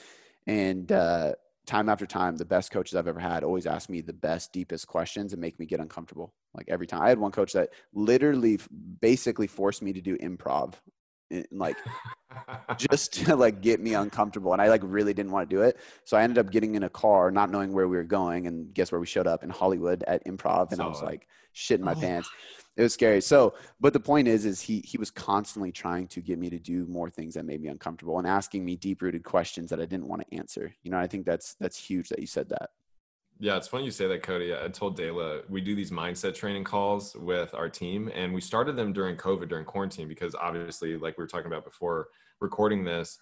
[0.46, 1.32] And uh,
[1.66, 4.86] time after time, the best coaches I've ever had always ask me the best, deepest
[4.86, 6.34] questions and make me get uncomfortable.
[6.52, 8.60] Like every time, I had one coach that literally,
[9.00, 10.74] basically forced me to do improv,
[11.30, 11.78] and like
[12.76, 14.52] just to like get me uncomfortable.
[14.52, 16.82] And I like really didn't want to do it, so I ended up getting in
[16.82, 19.48] a car, not knowing where we were going, and guess where we showed up in
[19.48, 22.00] Hollywood at improv, and I was like shitting my oh.
[22.00, 22.28] pants
[22.76, 23.22] it was scary.
[23.22, 26.58] So, but the point is, is he he was constantly trying to get me to
[26.58, 29.86] do more things that made me uncomfortable and asking me deep rooted questions that I
[29.86, 30.74] didn't want to answer.
[30.82, 32.70] You know, I think that's that's huge that you said that.
[33.38, 34.54] Yeah, it's funny you say that, Cody.
[34.54, 38.76] I told Dayla we do these mindset training calls with our team, and we started
[38.76, 42.08] them during COVID, during quarantine, because obviously, like we were talking about before
[42.40, 43.18] recording this,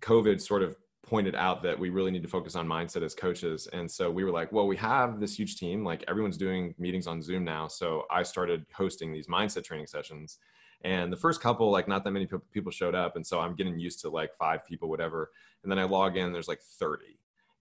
[0.00, 3.68] COVID sort of pointed out that we really need to focus on mindset as coaches.
[3.72, 7.06] And so we were like, well, we have this huge team, like everyone's doing meetings
[7.06, 7.68] on Zoom now.
[7.68, 10.38] So I started hosting these mindset training sessions.
[10.82, 13.16] And the first couple, like not that many people showed up.
[13.16, 15.30] And so I'm getting used to like five people, whatever.
[15.62, 17.04] And then I log in, there's like 30.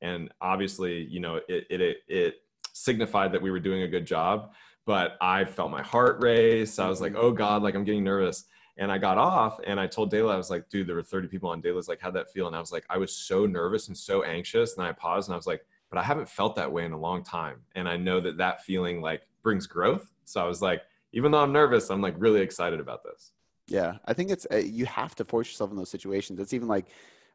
[0.02, 2.36] And obviously, you know, it, it, it
[2.74, 4.54] signified that we were doing a good job,
[4.86, 6.80] but I felt my heart race.
[6.80, 7.26] I was like, mm-hmm.
[7.26, 8.46] oh God, like I'm getting nervous.
[8.80, 11.28] And I got off and I told Dayla, I was like, dude, there were 30
[11.28, 12.48] people on Dayla's like, how'd that feel?
[12.48, 14.78] And I was like, I was so nervous and so anxious.
[14.78, 16.98] And I paused and I was like, but I haven't felt that way in a
[16.98, 17.58] long time.
[17.76, 20.14] And I know that that feeling like brings growth.
[20.24, 23.34] So I was like, even though I'm nervous, I'm like really excited about this.
[23.68, 23.98] Yeah.
[24.06, 26.40] I think it's, uh, you have to force yourself in those situations.
[26.40, 26.86] It's even like,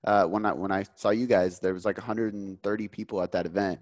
[0.04, 3.44] uh, when I, when I saw you guys, there was like 130 people at that
[3.44, 3.80] event.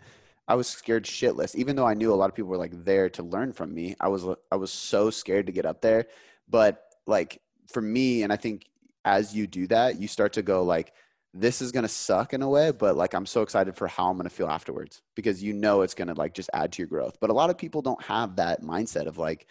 [0.48, 3.08] I was scared shitless, even though I knew a lot of people were like there
[3.10, 3.94] to learn from me.
[4.00, 6.06] I was, I was so scared to get up there,
[6.48, 7.40] but like
[7.72, 8.66] for me, and I think
[9.04, 10.92] as you do that, you start to go like,
[11.34, 14.10] this is going to suck in a way, but like I'm so excited for how
[14.10, 16.82] I'm going to feel afterwards because you know it's going to like just add to
[16.82, 17.18] your growth.
[17.20, 19.46] But a lot of people don't have that mindset of like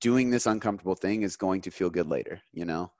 [0.00, 2.92] doing this uncomfortable thing is going to feel good later, you know?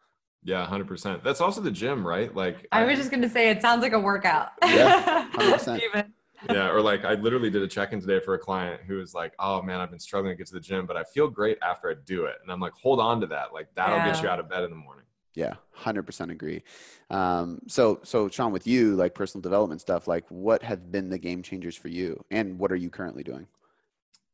[0.42, 1.22] Yeah, 100%.
[1.22, 2.34] That's also the gym, right?
[2.34, 4.52] Like I was just going to say it sounds like a workout.
[4.62, 5.28] Yeah.
[5.34, 6.10] 100%.
[6.48, 9.34] Yeah, or like I literally did a check-in today for a client who was like,
[9.38, 11.90] "Oh man, I've been struggling to get to the gym, but I feel great after
[11.90, 13.52] I do it." And I'm like, "Hold on to that.
[13.52, 14.12] Like that'll yeah.
[14.12, 16.62] get you out of bed in the morning." Yeah, hundred percent agree.
[17.08, 21.18] Um, so, so Sean, with you, like personal development stuff, like what have been the
[21.18, 23.46] game changers for you, and what are you currently doing?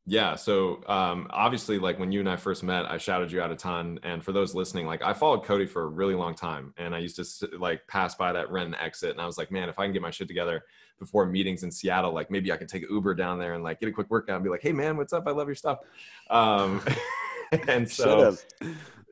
[0.09, 0.37] Yeah.
[0.37, 3.57] So um, obviously, like when you and I first met, I shouted you out a
[3.57, 3.99] ton.
[4.05, 6.99] And for those listening, like I followed Cody for a really long time, and I
[6.99, 9.79] used to like pass by that rent and exit, and I was like, man, if
[9.79, 10.63] I can get my shit together
[10.99, 13.89] before meetings in Seattle, like maybe I can take Uber down there and like get
[13.89, 15.25] a quick workout and be like, hey man, what's up?
[15.27, 15.79] I love your stuff.
[16.31, 16.83] Um,
[17.69, 18.37] and so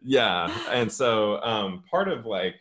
[0.02, 2.56] yeah, and so um, part of like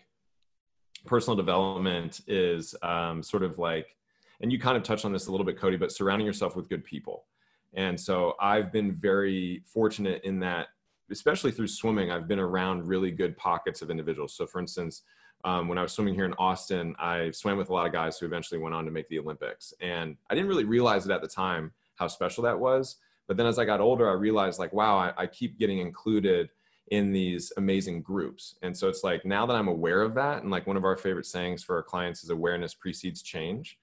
[1.05, 3.95] personal development is um, sort of like,
[4.41, 6.69] and you kind of touched on this a little bit, Cody, but surrounding yourself with
[6.69, 7.25] good people
[7.73, 10.67] and so I've been very fortunate in that,
[11.11, 14.35] especially through swimming, I've been around really good pockets of individuals.
[14.35, 15.03] So, for instance,
[15.43, 18.17] um, when I was swimming here in Austin, I swam with a lot of guys
[18.17, 19.73] who eventually went on to make the Olympics.
[19.81, 22.97] And I didn't really realize it at the time how special that was.
[23.27, 26.49] But then as I got older, I realized like, wow, I, I keep getting included
[26.91, 28.55] in these amazing groups.
[28.61, 30.97] And so it's like now that I'm aware of that, and like one of our
[30.97, 33.77] favorite sayings for our clients is awareness precedes change.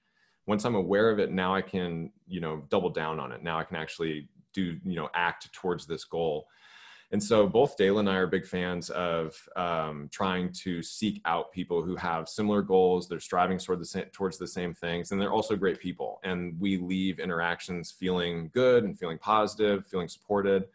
[0.47, 3.43] Once I'm aware of it, now I can, you know, double down on it.
[3.43, 6.47] Now I can actually do, you know, act towards this goal.
[7.11, 11.51] And so both Dayla and I are big fans of um, trying to seek out
[11.51, 13.09] people who have similar goals.
[13.09, 16.21] They're striving toward the same, towards the same things, and they're also great people.
[16.23, 20.67] And we leave interactions feeling good and feeling positive, feeling supported.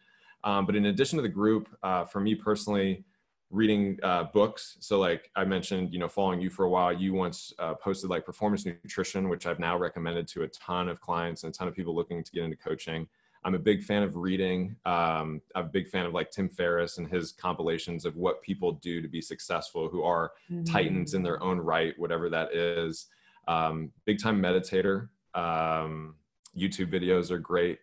[0.44, 3.04] Um, but in addition to the group, uh, for me personally,
[3.50, 4.76] reading uh, books.
[4.80, 8.10] So like I mentioned, you know, following you for a while, you once uh, posted
[8.10, 11.68] like performance nutrition, which I've now recommended to a ton of clients and a ton
[11.68, 13.08] of people looking to get into coaching.
[13.46, 14.74] I'm a big fan of reading.
[14.84, 18.72] Um, I'm a big fan of like Tim Ferriss and his compilations of what people
[18.72, 20.64] do to be successful who are mm-hmm.
[20.64, 23.06] titans in their own right, whatever that is.
[23.46, 25.10] Um, big time meditator.
[25.36, 26.16] Um,
[26.58, 27.78] YouTube videos are great.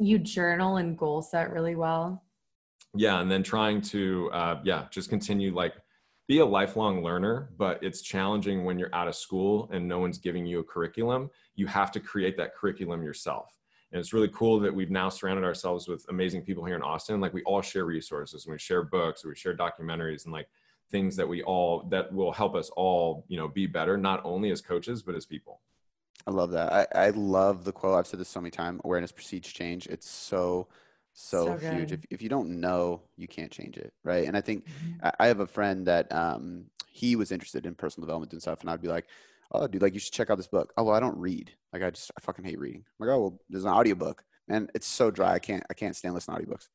[0.00, 2.24] You journal and goal set really well.
[2.92, 3.20] Yeah.
[3.20, 5.74] And then trying to, uh, yeah, just continue like
[6.26, 10.18] be a lifelong learner, but it's challenging when you're out of school and no one's
[10.18, 11.30] giving you a curriculum.
[11.54, 13.59] You have to create that curriculum yourself
[13.92, 17.20] and it's really cool that we've now surrounded ourselves with amazing people here in Austin.
[17.20, 20.48] Like we all share resources and we share books, we share documentaries and like
[20.90, 24.50] things that we all that will help us all, you know, be better, not only
[24.50, 25.60] as coaches, but as people.
[26.26, 26.72] I love that.
[26.72, 27.98] I, I love the quote.
[27.98, 28.80] I've said this so many times.
[28.84, 29.86] Awareness precedes change.
[29.86, 30.68] It's so
[31.12, 31.92] so, so huge.
[31.92, 34.26] If if you don't know, you can't change it, right?
[34.26, 35.06] And I think mm-hmm.
[35.06, 38.60] I, I have a friend that um he was interested in personal development and stuff,
[38.60, 39.06] and I'd be like,
[39.52, 40.72] oh, dude, like you should check out this book.
[40.76, 41.52] Oh, well, I don't read.
[41.72, 42.84] Like I just, I fucking hate reading.
[42.86, 44.22] I'm like, oh, well, there's an audiobook.
[44.48, 45.34] And it's so dry.
[45.34, 46.68] I can't, I can't stand listening to audiobooks.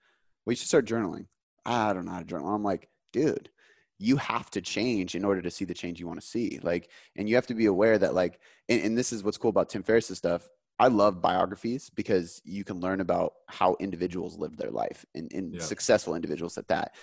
[0.46, 1.26] Well, you should start journaling.
[1.66, 2.54] I don't know how to journal.
[2.54, 3.50] I'm like, dude,
[3.98, 6.60] you have to change in order to see the change you want to see.
[6.62, 9.50] Like, and you have to be aware that like, and, and this is what's cool
[9.50, 10.48] about Tim Ferriss's stuff.
[10.78, 15.56] I love biographies because you can learn about how individuals live their life and, and
[15.56, 15.62] yeah.
[15.62, 16.96] successful individuals at that.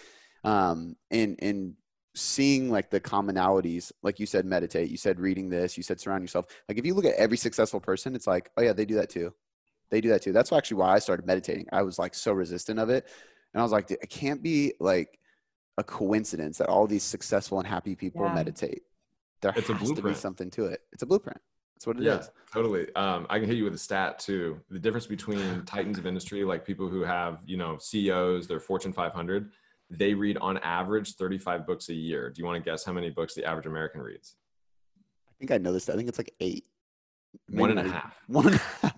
[0.44, 1.74] Um, and, and
[2.14, 6.22] seeing like the commonalities like you said meditate you said reading this you said surround
[6.22, 8.94] yourself like if you look at every successful person it's like oh yeah they do
[8.94, 9.32] that too.
[9.90, 10.32] They do that too.
[10.32, 11.66] That's actually why i started meditating.
[11.70, 13.06] I was like so resistant of it
[13.54, 15.18] and i was like it can't be like
[15.78, 18.34] a coincidence that all these successful and happy people yeah.
[18.34, 18.82] meditate.
[19.40, 19.96] There it's has a blueprint.
[19.96, 20.82] to be something to it.
[20.92, 21.40] It's a blueprint.
[21.74, 22.30] That's what it yeah, is.
[22.52, 22.94] totally.
[22.94, 24.60] Um, i can hit you with a stat too.
[24.70, 28.92] The difference between titans of industry like people who have you know ceos they're fortune
[28.92, 29.50] 500
[29.98, 32.30] they read on average 35 books a year.
[32.30, 34.36] Do you want to guess how many books the average American reads?
[35.28, 35.88] I think I know this.
[35.88, 36.64] I think it's like eight.
[37.48, 38.14] Maybe one and a half.
[38.26, 38.94] One and a half.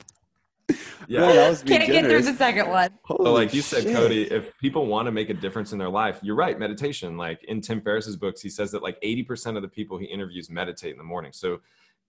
[1.07, 2.91] Yeah, Man, can't get through the second one.
[3.05, 3.95] Holy so, like you said, shit.
[3.95, 6.59] Cody, if people want to make a difference in their life, you're right.
[6.59, 10.07] Meditation, like in Tim Ferriss's books, he says that like 80% of the people he
[10.07, 11.33] interviews meditate in the morning.
[11.33, 11.61] So,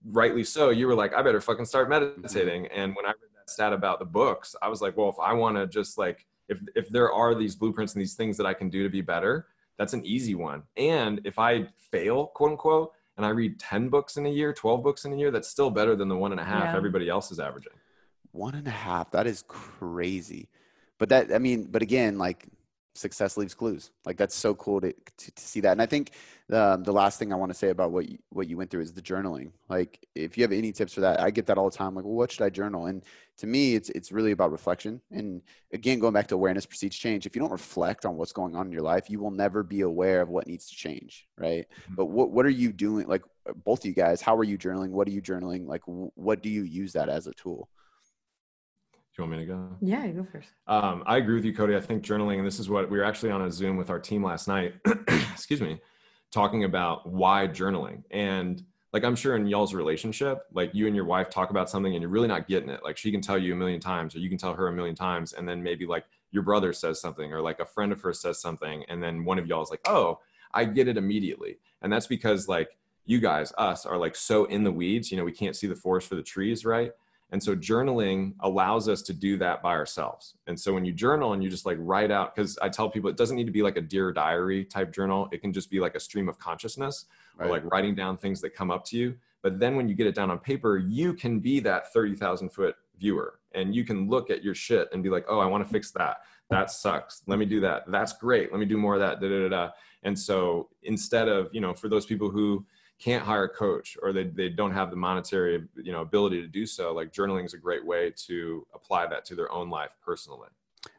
[0.04, 2.64] rightly so, you were like, I better fucking start meditating.
[2.64, 2.80] Mm-hmm.
[2.80, 5.34] And when I read that stat about the books, I was like, well, if I
[5.34, 8.54] want to just like if if there are these blueprints and these things that I
[8.54, 9.46] can do to be better,
[9.78, 10.62] that's an easy one.
[10.76, 14.82] And if I fail, quote unquote, and I read 10 books in a year, 12
[14.82, 16.76] books in a year, that's still better than the one and a half yeah.
[16.76, 17.72] everybody else is averaging.
[18.32, 19.10] One and a half.
[19.12, 20.48] That is crazy.
[20.98, 22.46] But that, I mean, but again, like
[22.96, 23.90] success leaves clues.
[24.04, 25.72] Like that's so cool to, to, to see that.
[25.72, 26.12] And I think
[26.52, 28.82] um, the last thing I want to say about what you, what you went through
[28.82, 29.50] is the journaling.
[29.68, 31.94] Like if you have any tips for that, I get that all the time.
[31.94, 32.86] Like, well, what should I journal?
[32.86, 33.02] And
[33.38, 35.00] to me, it's it's really about reflection.
[35.10, 35.42] And
[35.72, 37.26] again, going back to awareness precedes change.
[37.26, 39.82] If you don't reflect on what's going on in your life, you will never be
[39.82, 41.66] aware of what needs to change, right?
[41.68, 41.94] Mm-hmm.
[41.96, 43.06] But what what are you doing?
[43.06, 43.22] Like
[43.64, 44.90] both of you guys, how are you journaling?
[44.90, 45.66] What are you journaling?
[45.66, 47.68] Like, what do you use that as a tool?
[49.18, 49.68] You want me to go?
[49.80, 50.48] Yeah, you go first.
[50.66, 51.76] Um, I agree with you, Cody.
[51.76, 53.98] I think journaling, and this is what we were actually on a Zoom with our
[53.98, 54.74] team last night.
[55.32, 55.80] excuse me,
[56.30, 58.02] talking about why journaling.
[58.10, 58.62] And
[58.92, 62.02] like I'm sure in y'all's relationship, like you and your wife talk about something and
[62.02, 62.80] you're really not getting it.
[62.82, 64.94] Like she can tell you a million times, or you can tell her a million
[64.94, 68.20] times, and then maybe like your brother says something, or like a friend of hers
[68.20, 70.20] says something, and then one of y'all is like, "Oh,
[70.52, 74.64] I get it immediately," and that's because like you guys, us, are like so in
[74.64, 75.10] the weeds.
[75.10, 76.92] You know, we can't see the forest for the trees, right?
[77.30, 80.34] And so journaling allows us to do that by ourselves.
[80.46, 83.10] And so when you journal and you just like write out, because I tell people
[83.10, 85.28] it doesn't need to be like a dear diary type journal.
[85.32, 87.06] It can just be like a stream of consciousness
[87.36, 87.46] right.
[87.46, 89.16] or like writing down things that come up to you.
[89.42, 92.76] But then when you get it down on paper, you can be that 30,000 foot
[92.98, 95.72] viewer and you can look at your shit and be like, oh, I want to
[95.72, 96.18] fix that.
[96.50, 97.22] That sucks.
[97.26, 97.90] Let me do that.
[97.90, 98.52] That's great.
[98.52, 99.20] Let me do more of that.
[99.20, 99.70] Da, da, da, da.
[100.04, 102.64] And so instead of, you know, for those people who,
[102.98, 106.48] can't hire a coach or they, they don't have the monetary you know ability to
[106.48, 109.90] do so like journaling is a great way to apply that to their own life
[110.04, 110.48] personally.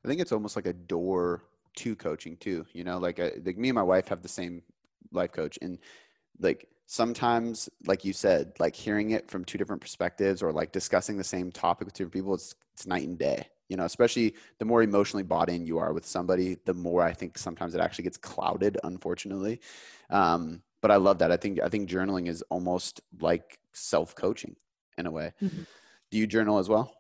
[0.04, 1.44] I think it's almost like a door
[1.76, 4.28] to coaching too you know like, a, uh, like me and my wife have the
[4.28, 4.62] same
[5.12, 5.80] life coach and
[6.40, 11.18] like sometimes like you said like hearing it from two different perspectives or like discussing
[11.18, 14.36] the same topic with two different people it's it's night and day you know especially
[14.60, 17.82] the more emotionally bought in you are with somebody the more i think sometimes it
[17.82, 19.60] actually gets clouded unfortunately.
[20.10, 24.56] Um, but i love that i think i think journaling is almost like self-coaching
[24.98, 25.64] in a way mm-hmm.
[26.12, 26.94] do you journal as well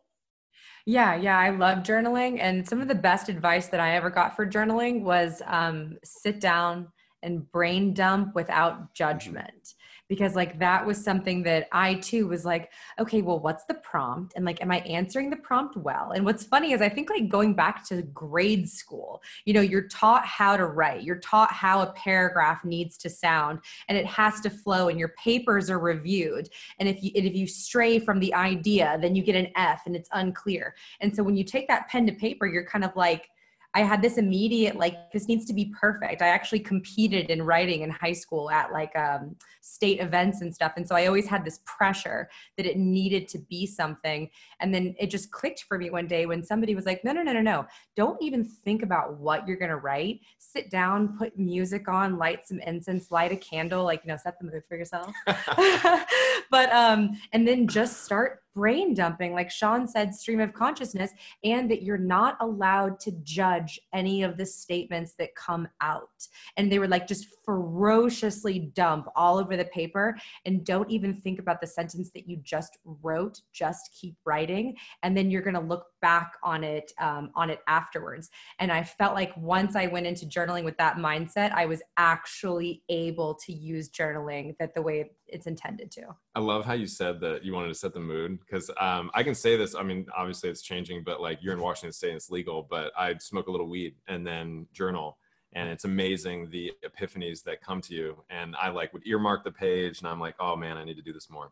[0.89, 2.37] yeah, yeah, I love journaling.
[2.39, 6.39] And some of the best advice that I ever got for journaling was um, sit
[6.39, 6.87] down
[7.23, 8.85] and brain dump without mm-hmm.
[8.93, 9.73] judgment
[10.07, 14.33] because like that was something that I too was like, okay, well, what's the prompt?
[14.35, 16.11] And like, am I answering the prompt well?
[16.11, 19.87] And what's funny is I think like going back to grade school, you know, you're
[19.87, 24.39] taught how to write, you're taught how a paragraph needs to sound and it has
[24.41, 26.49] to flow and your papers are reviewed.
[26.79, 29.83] And if you, and if you stray from the idea, then you get an F
[29.85, 30.75] and it's unclear.
[31.01, 33.29] And so when you take that pen to paper, you're kind of like,
[33.77, 36.23] I had this immediate like this needs to be perfect.
[36.23, 40.73] I actually competed in writing in high school at like um, state events and stuff,
[40.77, 44.31] and so I always had this pressure that it needed to be something.
[44.61, 47.21] And then it just clicked for me one day when somebody was like, "No, no,
[47.21, 47.67] no, no, no!
[47.95, 50.21] Don't even think about what you're gonna write.
[50.39, 54.39] Sit down, put music on, light some incense, light a candle, like you know, set
[54.39, 55.13] the mood for yourself."
[56.49, 61.11] but um, and then just start brain dumping, like Sean said, stream of consciousness,
[61.43, 66.27] and that you're not allowed to judge any of the statements that come out.
[66.57, 71.37] And they were like, just ferociously dump all over the paper and don't even think
[71.37, 74.75] about the sentence that you just wrote, just keep writing.
[75.03, 78.29] And then you're going to look back on it um, on it afterwards
[78.59, 82.83] and i felt like once i went into journaling with that mindset i was actually
[82.89, 86.03] able to use journaling that the way it's intended to
[86.35, 89.23] i love how you said that you wanted to set the mood because um, i
[89.23, 92.17] can say this i mean obviously it's changing but like you're in washington state and
[92.17, 95.17] it's legal but i smoke a little weed and then journal
[95.53, 99.51] and it's amazing the epiphanies that come to you and i like would earmark the
[99.51, 101.51] page and i'm like oh man i need to do this more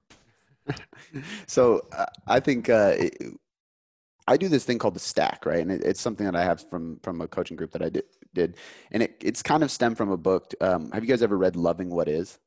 [1.48, 2.96] so uh, i think uh,
[4.28, 5.60] I do this thing called the stack, right?
[5.60, 8.06] And it, it's something that I have from from a coaching group that I did,
[8.34, 8.58] did.
[8.92, 10.52] and it, it's kind of stemmed from a book.
[10.62, 12.40] Um, have you guys ever read "Loving What Is"?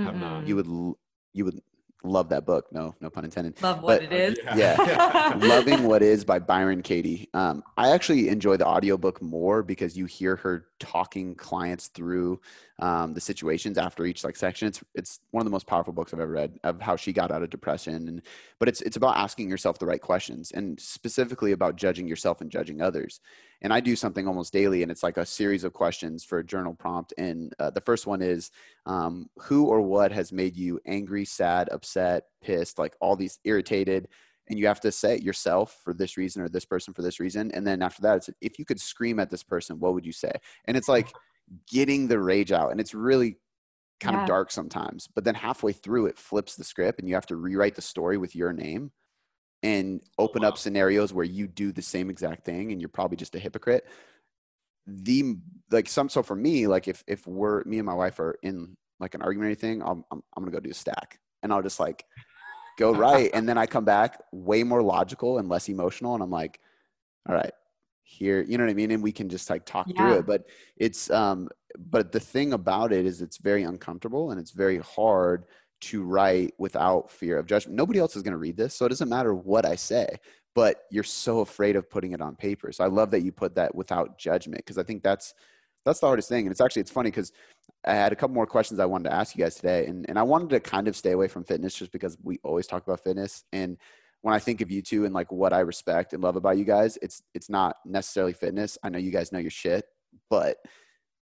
[0.00, 0.46] Mm-hmm.
[0.46, 0.96] You would
[1.32, 1.60] you would
[2.04, 2.66] love that book.
[2.72, 3.60] No, no pun intended.
[3.62, 4.38] Love what but, it is.
[4.44, 4.76] Yeah.
[4.86, 5.34] yeah.
[5.36, 7.28] Loving What Is by Byron Katie.
[7.34, 12.40] Um, I actually enjoy the audiobook more because you hear her talking clients through
[12.78, 14.68] um, the situations after each like section.
[14.68, 17.30] It's it's one of the most powerful books I've ever read of how she got
[17.30, 18.08] out of depression.
[18.08, 18.22] And
[18.58, 22.50] but it's it's about asking yourself the right questions and specifically about judging yourself and
[22.50, 23.20] judging others.
[23.60, 26.44] And I do something almost daily, and it's like a series of questions for a
[26.44, 27.12] journal prompt.
[27.18, 28.50] And uh, the first one is,
[28.86, 34.08] um, who or what has made you angry, sad, upset, pissed, like all these irritated?
[34.48, 37.50] and you have to say yourself for this reason or this person for this reason
[37.52, 40.12] and then after that it's if you could scream at this person what would you
[40.12, 40.32] say
[40.66, 41.12] and it's like
[41.70, 43.36] getting the rage out and it's really
[44.00, 44.22] kind yeah.
[44.22, 47.36] of dark sometimes but then halfway through it flips the script and you have to
[47.36, 48.90] rewrite the story with your name
[49.62, 53.34] and open up scenarios where you do the same exact thing and you're probably just
[53.34, 53.84] a hypocrite
[54.86, 55.36] the
[55.70, 58.76] like some so for me like if if we're me and my wife are in
[59.00, 61.62] like an argument or anything i'm i'm, I'm gonna go do a stack and i'll
[61.62, 62.04] just like
[62.78, 63.30] go right.
[63.34, 66.14] and then I come back way more logical and less emotional.
[66.14, 66.60] And I'm like,
[67.28, 67.52] all right,
[68.02, 68.92] here, you know what I mean?
[68.92, 69.96] And we can just like talk yeah.
[69.96, 70.26] through it.
[70.26, 70.46] But
[70.78, 75.44] it's, um, but the thing about it is it's very uncomfortable and it's very hard
[75.80, 77.76] to write without fear of judgment.
[77.76, 78.74] Nobody else is going to read this.
[78.74, 80.16] So it doesn't matter what I say,
[80.54, 82.72] but you're so afraid of putting it on paper.
[82.72, 85.34] So I love that you put that without judgment because I think that's,
[85.84, 86.46] that's the hardest thing.
[86.46, 87.32] And it's actually, it's funny because
[87.84, 89.86] I had a couple more questions I wanted to ask you guys today.
[89.86, 92.66] And, and I wanted to kind of stay away from fitness just because we always
[92.66, 93.44] talk about fitness.
[93.52, 93.78] And
[94.22, 96.64] when I think of you two and like what I respect and love about you
[96.64, 98.76] guys, it's, it's not necessarily fitness.
[98.82, 99.84] I know you guys know your shit,
[100.28, 100.56] but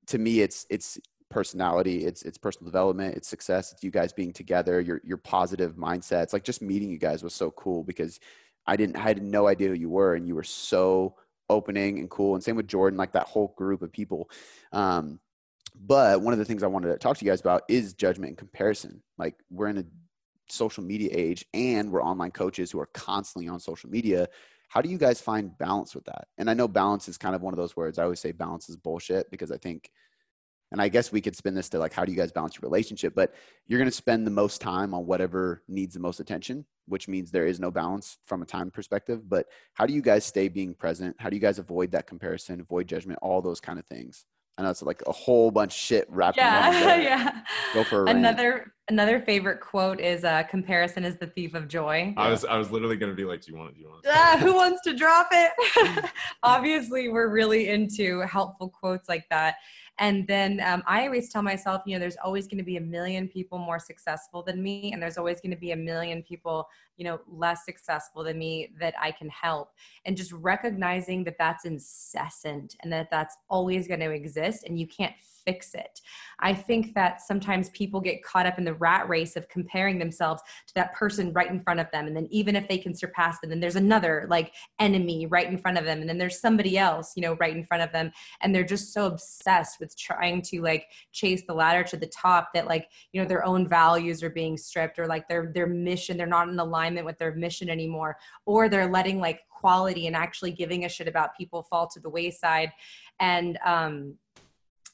[0.08, 1.00] to me, it's, it's
[1.36, 2.06] personality.
[2.06, 3.16] It's, it's personal development.
[3.18, 3.74] It's success.
[3.74, 6.24] It's you guys being together, your, your positive mindset.
[6.24, 8.22] It's like just meeting you guys was so cool because
[8.66, 11.18] I didn't, I had no idea who you were and you were so
[11.50, 12.36] opening and cool.
[12.36, 14.30] And same with Jordan, like that whole group of people.
[14.72, 15.20] Um,
[15.78, 18.30] but one of the things I wanted to talk to you guys about is judgment
[18.30, 19.04] and comparison.
[19.18, 19.86] Like we're in a
[20.48, 24.30] social media age and we're online coaches who are constantly on social media.
[24.70, 26.30] How do you guys find balance with that?
[26.38, 28.00] And I know balance is kind of one of those words.
[28.00, 29.92] I always say balance is bullshit because I think
[30.72, 32.68] and I guess we could spin this to like, how do you guys balance your
[32.68, 33.14] relationship?
[33.16, 33.34] But
[33.68, 37.32] you're going to spend the most time on whatever needs the most attention, which means
[37.32, 39.30] there is no balance from a time perspective.
[39.30, 41.16] But how do you guys stay being present?
[41.20, 44.26] How do you guys avoid that comparison, avoid judgment, all those kind of things?
[44.58, 47.42] I know it's like a whole bunch of shit wrapped yeah, yeah.
[47.74, 48.72] Go for another rant.
[48.88, 52.72] another favorite quote is uh, "Comparison is the thief of joy." I was I was
[52.72, 53.76] literally gonna be like, "Do you want it?
[53.76, 56.06] Do you want it?" Uh, who wants to drop it?
[56.44, 59.56] Obviously, we're really into helpful quotes like that,
[59.98, 62.82] And then um, I always tell myself, you know, there's always going to be a
[62.82, 66.68] million people more successful than me, and there's always going to be a million people,
[66.98, 69.72] you know, less successful than me that I can help.
[70.06, 74.88] And just recognizing that that's incessant and that that's always going to exist, and you
[74.88, 75.14] can't
[75.46, 76.02] fix it.
[76.40, 80.42] I think that sometimes people get caught up in the rat race of comparing themselves
[80.68, 82.08] to that person right in front of them.
[82.08, 85.58] And then even if they can surpass them, then there's another like enemy right in
[85.58, 86.02] front of them.
[86.02, 88.12] And then there's somebody else, you know, right in front of them.
[88.42, 92.50] And they're just so obsessed with trying to like chase the ladder to the top
[92.54, 96.18] that like, you know, their own values are being stripped or like their their mission,
[96.18, 98.18] they're not in alignment with their mission anymore.
[98.46, 102.10] Or they're letting like quality and actually giving a shit about people fall to the
[102.10, 102.72] wayside.
[103.20, 104.16] And um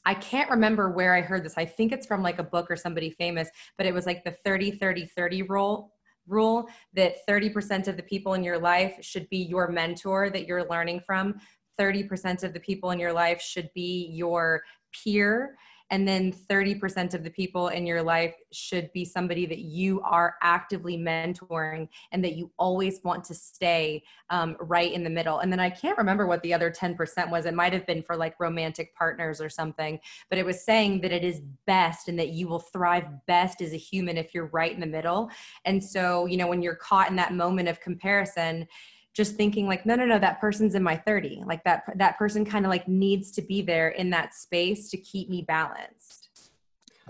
[0.04, 1.54] I can't remember where I heard this.
[1.56, 4.36] I think it's from like a book or somebody famous, but it was like the
[4.44, 5.92] 30 30 30 rule
[6.28, 10.68] rule that 30% of the people in your life should be your mentor that you're
[10.68, 11.34] learning from.
[11.80, 15.56] 30% of the people in your life should be your peer
[15.92, 20.34] and then 30% of the people in your life should be somebody that you are
[20.42, 25.38] actively mentoring and that you always want to stay um, right in the middle.
[25.40, 27.44] And then i can't remember what the other 10% was.
[27.44, 31.12] It might have been for like romantic partners or something but it was saying that
[31.12, 34.72] it is best and that you will thrive best as a human if you're right
[34.72, 35.30] in the middle.
[35.66, 38.66] And so you know when you're caught in that moment of comparison
[39.14, 42.44] just thinking like no no no that person's in my 30 like that that person
[42.44, 46.30] kind of like needs to be there in that space to keep me balanced.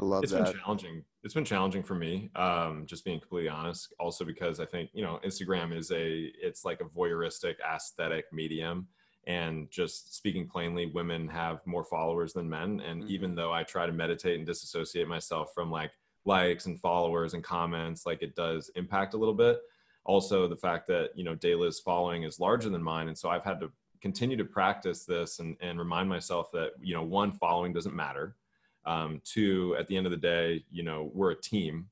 [0.00, 0.44] I love it's that.
[0.44, 1.04] been challenging.
[1.22, 3.92] It's been challenging for me um, just being completely honest.
[4.00, 8.88] Also because i think you know instagram is a it's like a voyeuristic aesthetic medium.
[9.28, 12.80] And just speaking plainly women have more followers than men.
[12.80, 13.10] And mm-hmm.
[13.10, 15.92] even though i try to meditate and disassociate myself from like
[16.24, 19.58] likes and followers and comments like it does impact a little bit
[20.04, 23.44] also the fact that you know Dayla's following is larger than mine, and so I've
[23.44, 27.72] had to continue to practice this and, and remind myself that you know one following
[27.72, 28.36] doesn't matter.
[28.84, 31.88] Um, two, at the end of the day, you know we're a team.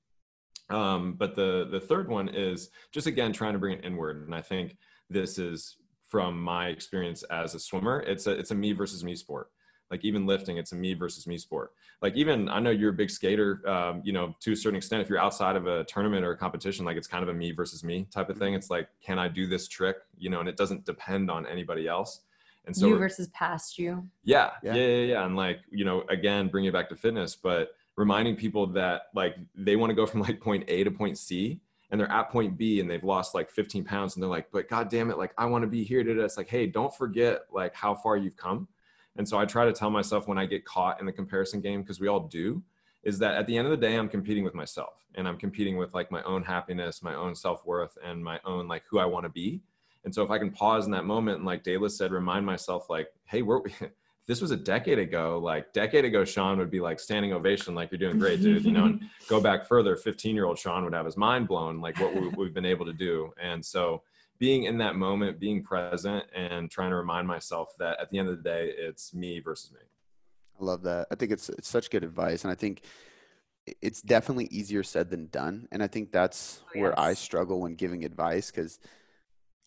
[0.71, 4.35] Um, but the the third one is just again trying to bring it inward, and
[4.35, 4.77] I think
[5.09, 5.77] this is
[6.09, 8.01] from my experience as a swimmer.
[8.01, 9.51] It's a it's a me versus me sport
[9.91, 11.73] like even lifting it's a me versus me sport.
[12.01, 15.03] Like even i know you're a big skater um, you know to a certain extent.
[15.03, 17.53] If you're outside of a tournament or a competition like it's kind of a me
[17.53, 18.55] versus me type of thing.
[18.55, 19.97] It's like can i do this trick?
[20.17, 22.21] You know and it doesn't depend on anybody else.
[22.67, 24.07] And so you versus past you.
[24.23, 24.75] Yeah, yeah.
[24.75, 25.27] Yeah yeah yeah.
[25.27, 29.37] And like you know again bring it back to fitness but reminding people that like
[29.55, 31.61] they want to go from like point a to point c
[31.91, 34.69] and they're at point B and they've lost like 15 pounds and they're like, but
[34.69, 36.23] God damn it, like I want to be here today.
[36.23, 38.69] It's like, hey, don't forget like how far you've come
[39.21, 41.83] and so I try to tell myself when I get caught in the comparison game,
[41.83, 42.63] because we all do,
[43.03, 45.77] is that at the end of the day, I'm competing with myself and I'm competing
[45.77, 49.05] with like my own happiness, my own self worth, and my own like who I
[49.05, 49.61] want to be.
[50.07, 52.89] And so if I can pause in that moment and like Dayla said, remind myself
[52.89, 53.61] like, hey, we're,
[54.27, 57.91] this was a decade ago, like decade ago, Sean would be like standing ovation, like
[57.93, 58.65] you're doing great, dude.
[58.65, 61.83] You know, and go back further, 15 year old Sean would have his mind blown,
[61.83, 63.35] like what we, have been able to do.
[63.39, 64.03] And so
[64.41, 68.29] being in that moment, being present, and trying to remind myself that at the end
[68.29, 69.81] of the day, it's me versus me.
[70.61, 71.07] I love that.
[71.13, 72.83] I think it's it's such good advice, and I think
[73.83, 75.69] it's definitely easier said than done.
[75.71, 76.81] And I think that's oh, yes.
[76.81, 78.81] where I struggle when giving advice because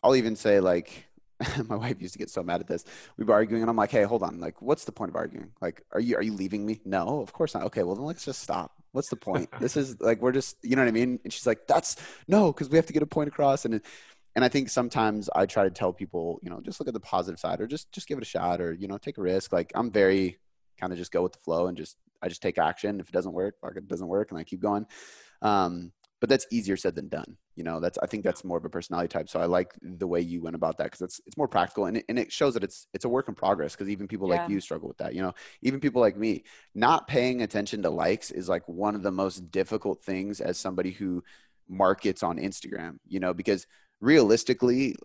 [0.02, 1.06] I'll even say like
[1.68, 2.84] my wife used to get so mad at this.
[3.16, 4.40] We'd be arguing, and I'm like, "Hey, hold on.
[4.40, 5.50] Like, what's the point of arguing?
[5.60, 6.80] Like, are you are you leaving me?
[6.84, 7.64] No, of course not.
[7.64, 8.72] Okay, well then let's just stop.
[8.92, 9.48] What's the point?
[9.60, 11.20] this is like we're just, you know what I mean?
[11.24, 11.96] And she's like, "That's
[12.28, 13.80] no, because we have to get a point across." And
[14.34, 17.00] and I think sometimes I try to tell people, you know, just look at the
[17.00, 19.52] positive side or just just give it a shot or you know take a risk.
[19.52, 20.38] Like I'm very
[20.78, 23.00] kind of just go with the flow and just I just take action.
[23.00, 24.86] If it doesn't work, like it doesn't work, and I keep going.
[25.42, 27.36] Um, but that's easier said than done.
[27.54, 29.28] You know, that's I think that's more of a personality type.
[29.28, 31.98] So I like the way you went about that because it's it's more practical and
[31.98, 33.74] it, and it shows that it's it's a work in progress.
[33.74, 34.40] Because even people yeah.
[34.40, 35.14] like you struggle with that.
[35.14, 39.02] You know, even people like me, not paying attention to likes is like one of
[39.02, 41.22] the most difficult things as somebody who
[41.68, 42.98] markets on Instagram.
[43.06, 43.66] You know, because
[44.04, 44.96] realistically,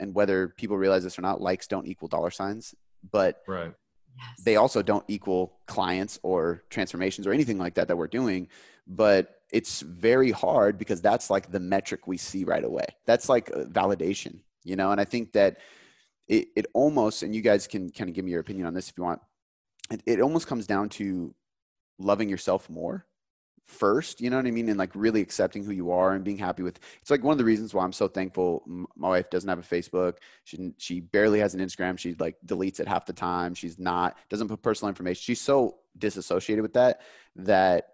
[0.00, 2.74] and whether people realize this or not, likes don't equal dollar signs,
[3.10, 3.72] but right.
[4.16, 4.44] Yes.
[4.44, 8.48] they also don't equal clients or transformations or anything like that that we're doing.
[8.86, 12.86] But it's very hard because that's like the metric we see right away.
[13.06, 14.90] That's like validation, you know.
[14.90, 15.58] And I think that
[16.28, 18.88] it, it almost, and you guys can kind of give me your opinion on this
[18.88, 19.20] if you want.
[19.90, 21.34] It, it almost comes down to
[21.98, 23.06] loving yourself more
[23.66, 26.38] first you know what i mean and like really accepting who you are and being
[26.38, 28.62] happy with it's like one of the reasons why i'm so thankful
[28.96, 30.14] my wife doesn't have a facebook
[30.44, 34.16] she she barely has an instagram she like deletes it half the time she's not
[34.28, 37.00] doesn't put personal information she's so disassociated with that
[37.34, 37.88] that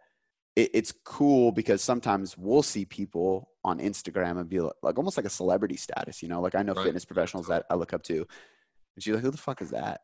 [0.56, 5.16] it, it's cool because sometimes we'll see people on instagram and be like, like almost
[5.16, 6.84] like a celebrity status you know like i know right.
[6.84, 10.02] fitness professionals that i look up to and she's like who the fuck is that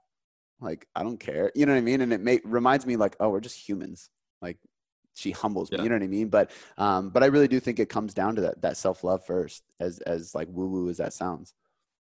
[0.61, 1.53] Like I don't care.
[1.55, 2.01] You know what I mean?
[2.01, 4.11] And it may, reminds me like, oh, we're just humans.
[4.43, 4.59] Like
[5.19, 5.83] she humbles me.
[5.83, 6.29] You know what I mean?
[6.29, 9.25] But um, but I really do think it comes down to that that self love
[9.25, 11.55] first, as as like woo woo as that sounds.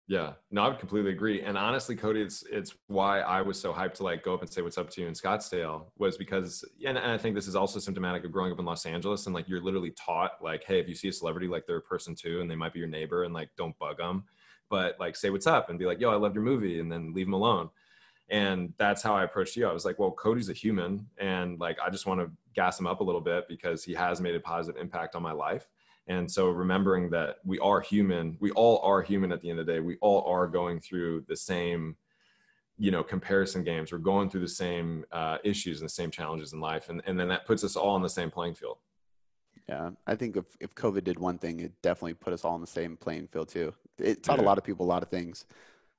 [0.07, 1.41] Yeah, no, I would completely agree.
[1.41, 4.51] And honestly, Cody, it's it's why I was so hyped to like go up and
[4.51, 7.55] say what's up to you in Scottsdale was because, and, and I think this is
[7.55, 10.79] also symptomatic of growing up in Los Angeles and like you're literally taught like, hey,
[10.79, 12.89] if you see a celebrity, like they're a person too, and they might be your
[12.89, 14.25] neighbor, and like don't bug them,
[14.69, 17.13] but like say what's up and be like, yo, I love your movie, and then
[17.13, 17.69] leave them alone.
[18.29, 19.67] And that's how I approached you.
[19.67, 22.87] I was like, well, Cody's a human, and like I just want to gas him
[22.87, 25.67] up a little bit because he has made a positive impact on my life
[26.07, 29.65] and so remembering that we are human, we all are human at the end of
[29.65, 29.79] the day.
[29.79, 31.95] We all are going through the same,
[32.77, 33.91] you know, comparison games.
[33.91, 36.89] We're going through the same uh, issues and the same challenges in life.
[36.89, 38.79] And, and then that puts us all on the same playing field.
[39.69, 42.61] Yeah, I think if, if COVID did one thing, it definitely put us all on
[42.61, 43.73] the same playing field too.
[43.97, 44.43] It taught yeah.
[44.43, 45.45] a lot of people a lot of things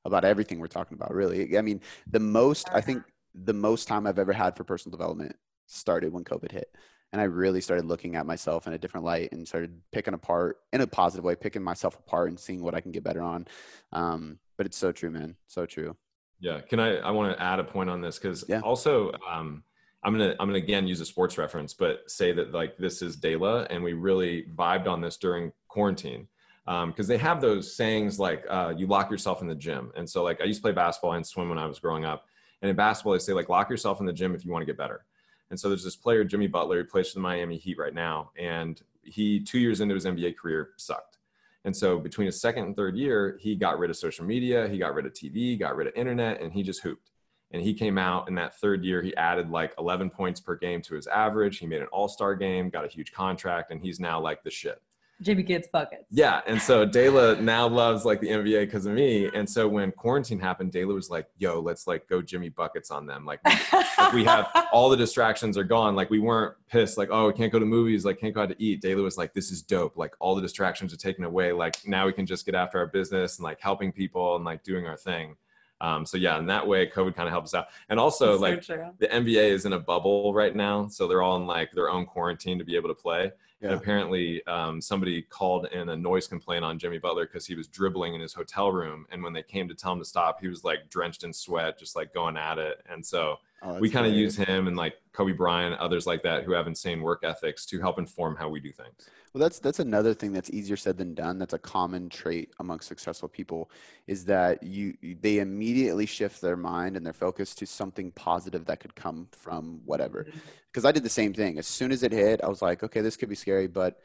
[0.05, 1.57] about everything we're talking about, really.
[1.57, 3.03] I mean, the most, I think
[3.35, 5.35] the most time I've ever had for personal development
[5.67, 6.75] started when COVID hit
[7.15, 10.59] and I really started looking at myself in a different light and started picking apart
[10.73, 13.47] in a positive way, picking myself apart and seeing what I can get better on.
[13.93, 15.37] Um, but it's so true, man.
[15.47, 15.97] So true.
[16.41, 16.61] Yeah.
[16.63, 18.59] Can I, I want to add a point on this because yeah.
[18.63, 19.63] also, um,
[20.03, 23.17] I'm gonna I'm gonna again use a sports reference, but say that like this is
[23.17, 26.27] Dayla, and we really vibed on this during quarantine
[26.67, 30.11] because um, they have those sayings like uh, you lock yourself in the gym, and
[30.11, 32.27] so like I used to play basketball and swim when I was growing up,
[32.61, 34.67] and in basketball they say like lock yourself in the gym if you want to
[34.67, 35.07] get better.
[35.55, 38.33] And so there's this player, Jimmy Butler, who plays for the Miami Heat right now.
[38.37, 41.19] And he, two years into his NBA career, sucked.
[41.65, 44.79] And so between his second and third year, he got rid of social media, he
[44.79, 47.13] got rid of TV, got rid of internet, and he just hooped.
[47.53, 50.83] And he came out in that third year, he added like 11 points per game
[50.83, 51.59] to his average.
[51.59, 54.51] He made an all star game, got a huge contract, and he's now like the
[54.51, 54.83] shit.
[55.21, 56.05] Jimmy gets buckets.
[56.11, 56.41] Yeah.
[56.47, 59.31] And so Dayla now loves like the NBA because of me.
[59.35, 63.07] And so when quarantine happened, Dayla was like, yo, let's like go Jimmy buckets on
[63.07, 63.25] them.
[63.25, 63.53] Like we,
[63.99, 65.95] like we have all the distractions are gone.
[65.95, 68.51] Like we weren't pissed, like, oh, we can't go to movies, like can't go out
[68.51, 68.83] to eat.
[68.83, 69.97] Dayla was like, this is dope.
[69.97, 71.53] Like all the distractions are taken away.
[71.53, 74.63] Like now we can just get after our business and like helping people and like
[74.63, 75.37] doing our thing.
[75.81, 77.67] Um, so yeah, in that way, COVID kind of helps us out.
[77.89, 81.23] And also, That's like so the NBA is in a bubble right now, so they're
[81.23, 83.33] all in like their own quarantine to be able to play.
[83.65, 83.71] Yeah.
[83.71, 87.67] And apparently, um, somebody called in a noise complaint on Jimmy Butler because he was
[87.67, 89.07] dribbling in his hotel room.
[89.11, 91.79] And when they came to tell him to stop, he was like drenched in sweat,
[91.79, 92.83] just like going at it.
[92.91, 96.45] And so oh, we kind of use him and like Kobe Bryant, others like that
[96.45, 99.09] who have insane work ethics to help inform how we do things.
[99.33, 101.39] Well, that's that's another thing that's easier said than done.
[101.41, 103.69] That's a common trait among successful people
[104.07, 108.79] is that you they immediately shift their mind and their focus to something positive that
[108.79, 110.23] could come from whatever.
[110.23, 110.87] Because mm-hmm.
[110.87, 111.59] I did the same thing.
[111.59, 113.99] As soon as it hit, I was like, okay, this could be scary, but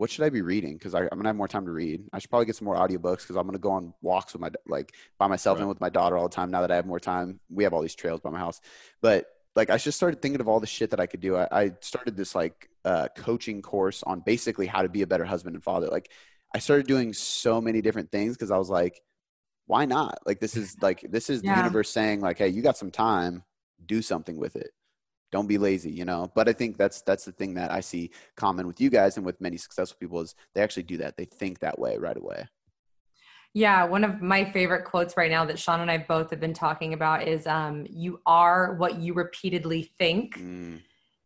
[0.00, 0.78] what should I be reading?
[0.78, 2.08] Because I'm gonna have more time to read.
[2.14, 4.48] I should probably get some more audiobooks because I'm gonna go on walks with my
[4.66, 5.60] like by myself right.
[5.60, 6.50] and with my daughter all the time.
[6.50, 8.62] Now that I have more time, we have all these trails by my house.
[9.02, 11.36] But like I just started thinking of all the shit that I could do.
[11.36, 15.26] I, I started this like uh, coaching course on basically how to be a better
[15.26, 15.88] husband and father.
[15.88, 16.10] Like
[16.54, 19.02] I started doing so many different things because I was like,
[19.66, 20.20] why not?
[20.24, 21.56] Like this is like this is yeah.
[21.56, 23.44] the universe saying like, hey, you got some time,
[23.84, 24.70] do something with it.
[25.32, 26.30] Don't be lazy, you know.
[26.34, 29.24] But I think that's that's the thing that I see common with you guys and
[29.24, 31.16] with many successful people is they actually do that.
[31.16, 32.46] They think that way right away.
[33.52, 36.54] Yeah, one of my favorite quotes right now that Sean and I both have been
[36.54, 40.38] talking about is um, you are what you repeatedly think.
[40.38, 40.80] Mm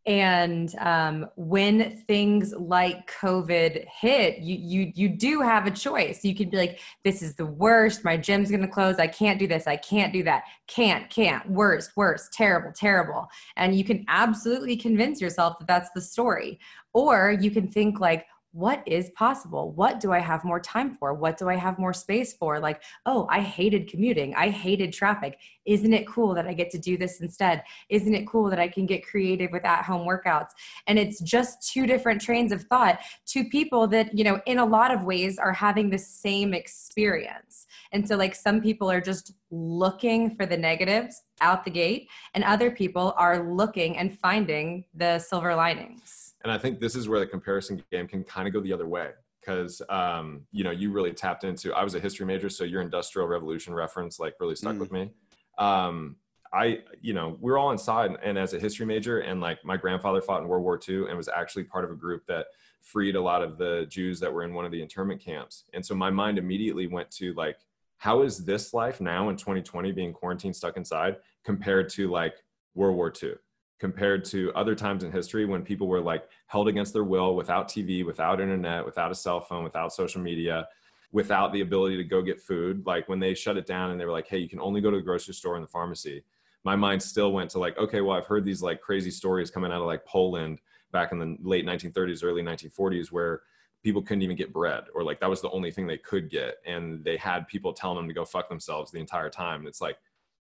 [0.07, 6.25] and um, when things like covid hit you you you do have a choice.
[6.25, 8.05] You could be like this is the worst.
[8.05, 8.99] My gym's going to close.
[8.99, 9.67] I can't do this.
[9.67, 10.45] I can't do that.
[10.67, 11.49] Can't can't.
[11.49, 12.33] Worst worst.
[12.33, 13.27] Terrible terrible.
[13.57, 16.59] And you can absolutely convince yourself that that's the story.
[16.93, 19.73] Or you can think like what is possible?
[19.73, 21.13] What do I have more time for?
[21.13, 22.61] What do I have more space for?
[22.61, 24.33] Like, oh, I hated commuting.
[24.37, 25.41] I hated traffic.
[25.65, 27.65] Isn't it cool that I get to do this instead?
[27.89, 30.51] Isn't it cool that I can get creative with at home workouts?
[30.87, 34.65] And it's just two different trains of thought, two people that, you know, in a
[34.65, 37.67] lot of ways are having the same experience.
[37.91, 42.45] And so, like, some people are just looking for the negatives out the gate, and
[42.45, 47.19] other people are looking and finding the silver linings and I think this is where
[47.19, 50.93] the comparison game can kind of go the other way because um, you know you
[50.93, 51.73] really tapped into.
[51.73, 54.81] I was a history major, so your Industrial Revolution reference like really stuck mm.
[54.81, 55.11] with me.
[55.59, 56.17] Um,
[56.53, 59.77] I, you know, we are all inside, and as a history major, and like my
[59.77, 62.47] grandfather fought in World War II and was actually part of a group that
[62.81, 65.65] freed a lot of the Jews that were in one of the internment camps.
[65.73, 67.57] And so my mind immediately went to like,
[67.97, 72.95] how is this life now in 2020 being quarantined, stuck inside, compared to like World
[72.97, 73.33] War II?
[73.79, 77.69] Compared to other times in history when people were like held against their will without
[77.69, 80.67] TV, without internet, without a cell phone, without social media,
[81.13, 82.85] without the ability to go get food.
[82.87, 84.91] Like when they shut it down and they were like, hey, you can only go
[84.91, 86.23] to the grocery store and the pharmacy.
[86.65, 89.71] my mind still went to like, okay, well, I've heard these like crazy stories coming
[89.71, 90.61] out of like Poland
[90.93, 93.43] back in the late 1930s, early 1940s, where
[93.83, 96.57] people couldn't even get bread or like that was the only thing they could get.
[96.65, 99.61] And they had people telling them to go fuck themselves the entire time.
[99.61, 99.99] And it's like,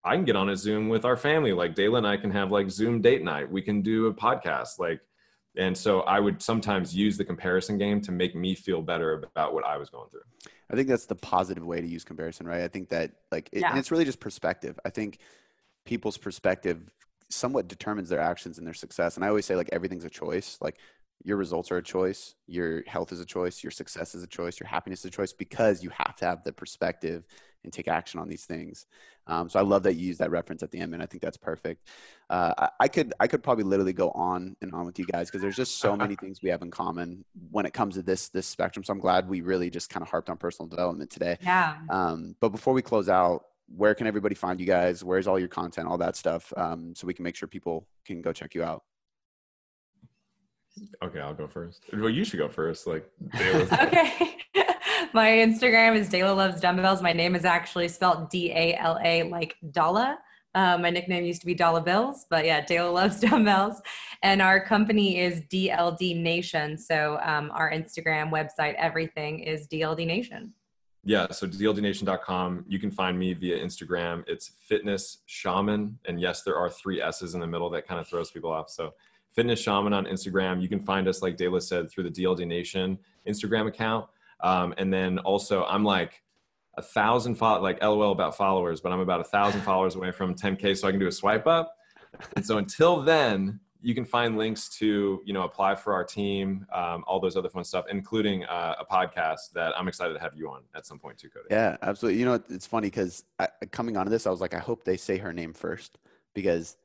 [0.05, 1.53] I can get on a Zoom with our family.
[1.53, 3.51] Like Dayla and I can have like Zoom date night.
[3.51, 4.79] We can do a podcast.
[4.79, 5.01] Like,
[5.57, 9.53] and so I would sometimes use the comparison game to make me feel better about
[9.53, 10.23] what I was going through.
[10.71, 12.63] I think that's the positive way to use comparison, right?
[12.63, 13.71] I think that like, it, yeah.
[13.71, 14.79] and it's really just perspective.
[14.85, 15.19] I think
[15.85, 16.91] people's perspective
[17.29, 19.17] somewhat determines their actions and their success.
[19.17, 20.57] And I always say like everything's a choice.
[20.61, 20.79] Like
[21.25, 24.59] your results are a choice, your health is a choice, your success is a choice,
[24.59, 27.27] your happiness is a choice because you have to have the perspective
[27.65, 28.87] and take action on these things.
[29.27, 31.23] Um, so I love that you use that reference at the end, and I think
[31.23, 31.89] that's perfect.
[32.29, 35.29] Uh, I, I, could I could probably literally go on and on with you guys
[35.29, 38.29] because there's just so many things we have in common when it comes to this
[38.29, 38.85] this spectrum.
[38.85, 41.39] So I'm glad we really just kind of harped on personal development today.
[41.43, 41.77] Yeah.
[41.89, 43.45] Um, but before we close out,
[43.77, 45.05] where can everybody find you guys?
[45.05, 48.21] Where's all your content, all that stuff, um, so we can make sure people can
[48.21, 48.83] go check you out.
[51.03, 51.85] Okay, I'll go first.
[51.93, 52.87] Well, you should go first.
[52.87, 54.37] Like, okay.
[55.13, 57.03] My Instagram is Dayla Loves Dumbbells.
[57.03, 60.19] My name is actually spelled D A L A like Dala.
[60.55, 63.81] Uh, my nickname used to be Dollar Bills, but yeah, Dayla Loves Dumbbells.
[64.23, 66.77] And our company is DLD Nation.
[66.77, 70.53] So um, our Instagram, website, everything is DLD Nation.
[71.03, 72.65] Yeah, so dldnation.com.
[72.69, 74.23] You can find me via Instagram.
[74.27, 75.99] It's fitness shaman.
[76.07, 78.69] And yes, there are three S's in the middle that kind of throws people off.
[78.69, 78.93] So
[79.33, 80.61] fitness shaman on Instagram.
[80.61, 84.07] You can find us, like Dayla said, through the DLD Nation Instagram account.
[84.43, 86.23] Um, and then also, I'm like
[86.77, 90.77] a thousand, like LOL about followers, but I'm about a thousand followers away from 10K,
[90.77, 91.75] so I can do a swipe up.
[92.37, 96.67] And so until then, you can find links to you know apply for our team
[96.73, 100.35] um, all those other fun stuff including uh, a podcast that i'm excited to have
[100.35, 103.25] you on at some point too cody yeah absolutely you know it's funny because
[103.71, 105.99] coming onto this i was like i hope they say her name first
[106.35, 106.77] because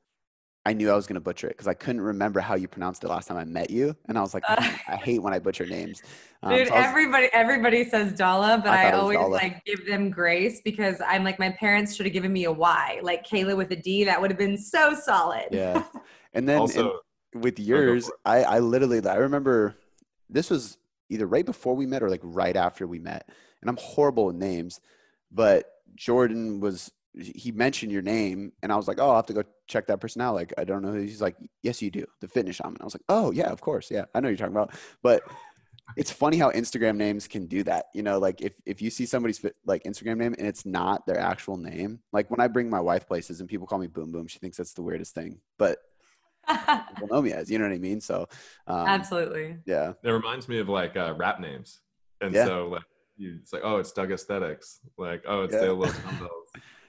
[0.67, 3.03] I knew I was going to butcher it because I couldn't remember how you pronounced
[3.03, 5.39] it last time I met you, and I was like, uh, I hate when I
[5.39, 6.01] butcher names.
[6.43, 9.29] Um, dude, so was, everybody everybody says Dala, but I, I always Dala.
[9.29, 12.99] like give them grace because I'm like my parents should have given me a Y,
[13.01, 14.03] like Kayla with a D.
[14.03, 15.47] That would have been so solid.
[15.49, 15.83] Yeah,
[16.35, 16.99] and then also,
[17.33, 19.75] and with yours, I I literally I remember
[20.29, 20.77] this was
[21.09, 23.27] either right before we met or like right after we met,
[23.61, 24.81] and I'm horrible with names,
[25.31, 29.33] but Jordan was he mentioned your name and I was like, oh, I'll have to
[29.33, 30.35] go check that person out.
[30.35, 30.91] Like, I don't know.
[30.91, 32.05] Who he's like, yes, you do.
[32.21, 32.77] The fitness shaman.
[32.81, 33.89] I was like, oh yeah, of course.
[33.89, 34.05] Yeah.
[34.13, 35.23] I know you're talking about, but
[35.97, 37.85] it's funny how Instagram names can do that.
[37.93, 41.05] You know, like if, if you see somebody's fit, like Instagram name and it's not
[41.05, 44.11] their actual name, like when I bring my wife places and people call me boom
[44.11, 45.79] boom, she thinks that's the weirdest thing, but
[46.47, 48.01] people know me as, you know what I mean?
[48.01, 48.27] So,
[48.67, 49.57] um, absolutely.
[49.65, 49.93] Yeah.
[50.03, 51.79] It reminds me of like uh, rap names.
[52.19, 52.45] And yeah.
[52.45, 52.83] so like,
[53.17, 54.79] you, it's like, oh, it's Doug Aesthetics.
[54.97, 55.61] Like, oh, it's yeah.
[55.61, 56.01] Dale Wilson.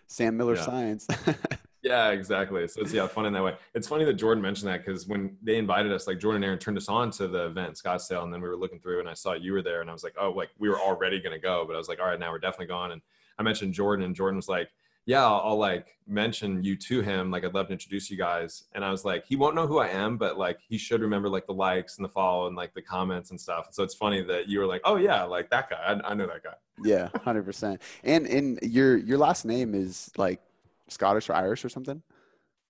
[0.07, 0.63] Sam Miller yeah.
[0.63, 1.07] Science.
[1.83, 2.67] yeah, exactly.
[2.69, 3.55] So it's yeah, fun in that way.
[3.75, 6.59] It's funny that Jordan mentioned that because when they invited us, like Jordan and Aaron
[6.59, 9.15] turned us on to the event Scottsdale, and then we were looking through, and I
[9.15, 11.65] saw you were there, and I was like, oh, like we were already gonna go,
[11.67, 12.93] but I was like, all right, now we're definitely gone.
[12.93, 13.03] And
[13.39, 14.71] I mentioned Jordan, and Jordan was like,
[15.07, 17.31] yeah, I'll, I'll, like mention you to him.
[17.31, 18.65] Like, I'd love to introduce you guys.
[18.75, 21.29] And I was like, he won't know who I am, but like, he should remember
[21.29, 23.69] like the likes and the follow and like the comments and stuff.
[23.71, 25.77] So it's funny that you were like, oh yeah, like that guy.
[25.77, 26.55] I, I know that guy.
[26.85, 27.81] Yeah, hundred percent.
[28.05, 30.41] And and your your last name is like
[30.89, 32.03] Scottish or Irish or something?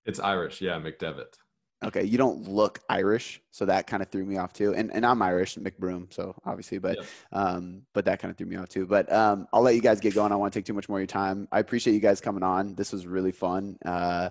[0.05, 1.39] It's Irish, yeah, McDevitt.
[1.85, 4.75] Okay, you don't look Irish, so that kind of threw me off too.
[4.75, 7.05] And and I'm Irish, McBroom, so obviously, but yeah.
[7.33, 8.87] um, but that kind of threw me off too.
[8.87, 10.33] But um, I'll let you guys get going.
[10.33, 11.49] I want to take too much more of your time.
[11.53, 12.75] I appreciate you guys coming on.
[12.75, 13.77] This was really fun.
[13.85, 14.31] Uh,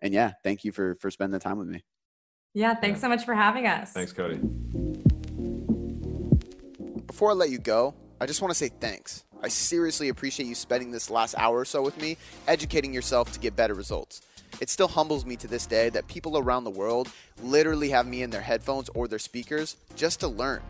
[0.00, 1.84] and yeah, thank you for for spending the time with me.
[2.54, 3.02] Yeah, thanks yeah.
[3.02, 3.92] so much for having us.
[3.92, 4.40] Thanks, Cody.
[7.06, 9.24] Before I let you go, I just want to say thanks.
[9.42, 12.16] I seriously appreciate you spending this last hour or so with me,
[12.48, 14.22] educating yourself to get better results.
[14.60, 17.10] It still humbles me to this day that people around the world
[17.42, 20.62] literally have me in their headphones or their speakers just to learn.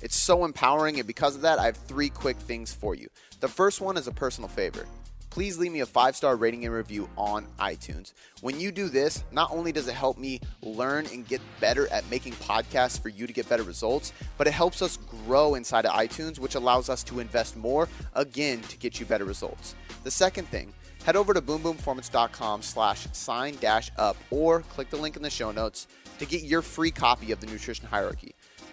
[0.00, 3.08] It's so empowering, and because of that, I have three quick things for you.
[3.40, 4.86] The first one is a personal favor
[5.34, 8.12] please leave me a five star rating and review on iTunes.
[8.40, 12.08] When you do this, not only does it help me learn and get better at
[12.08, 15.92] making podcasts for you to get better results, but it helps us grow inside of
[15.92, 19.74] iTunes, which allows us to invest more again to get you better results.
[20.04, 20.72] The second thing,
[21.04, 25.52] head over to boomboomperformance.com slash sign dash up or click the link in the show
[25.52, 25.86] notes
[26.18, 28.34] to to get your free copy of the Nutrition Hierarchy.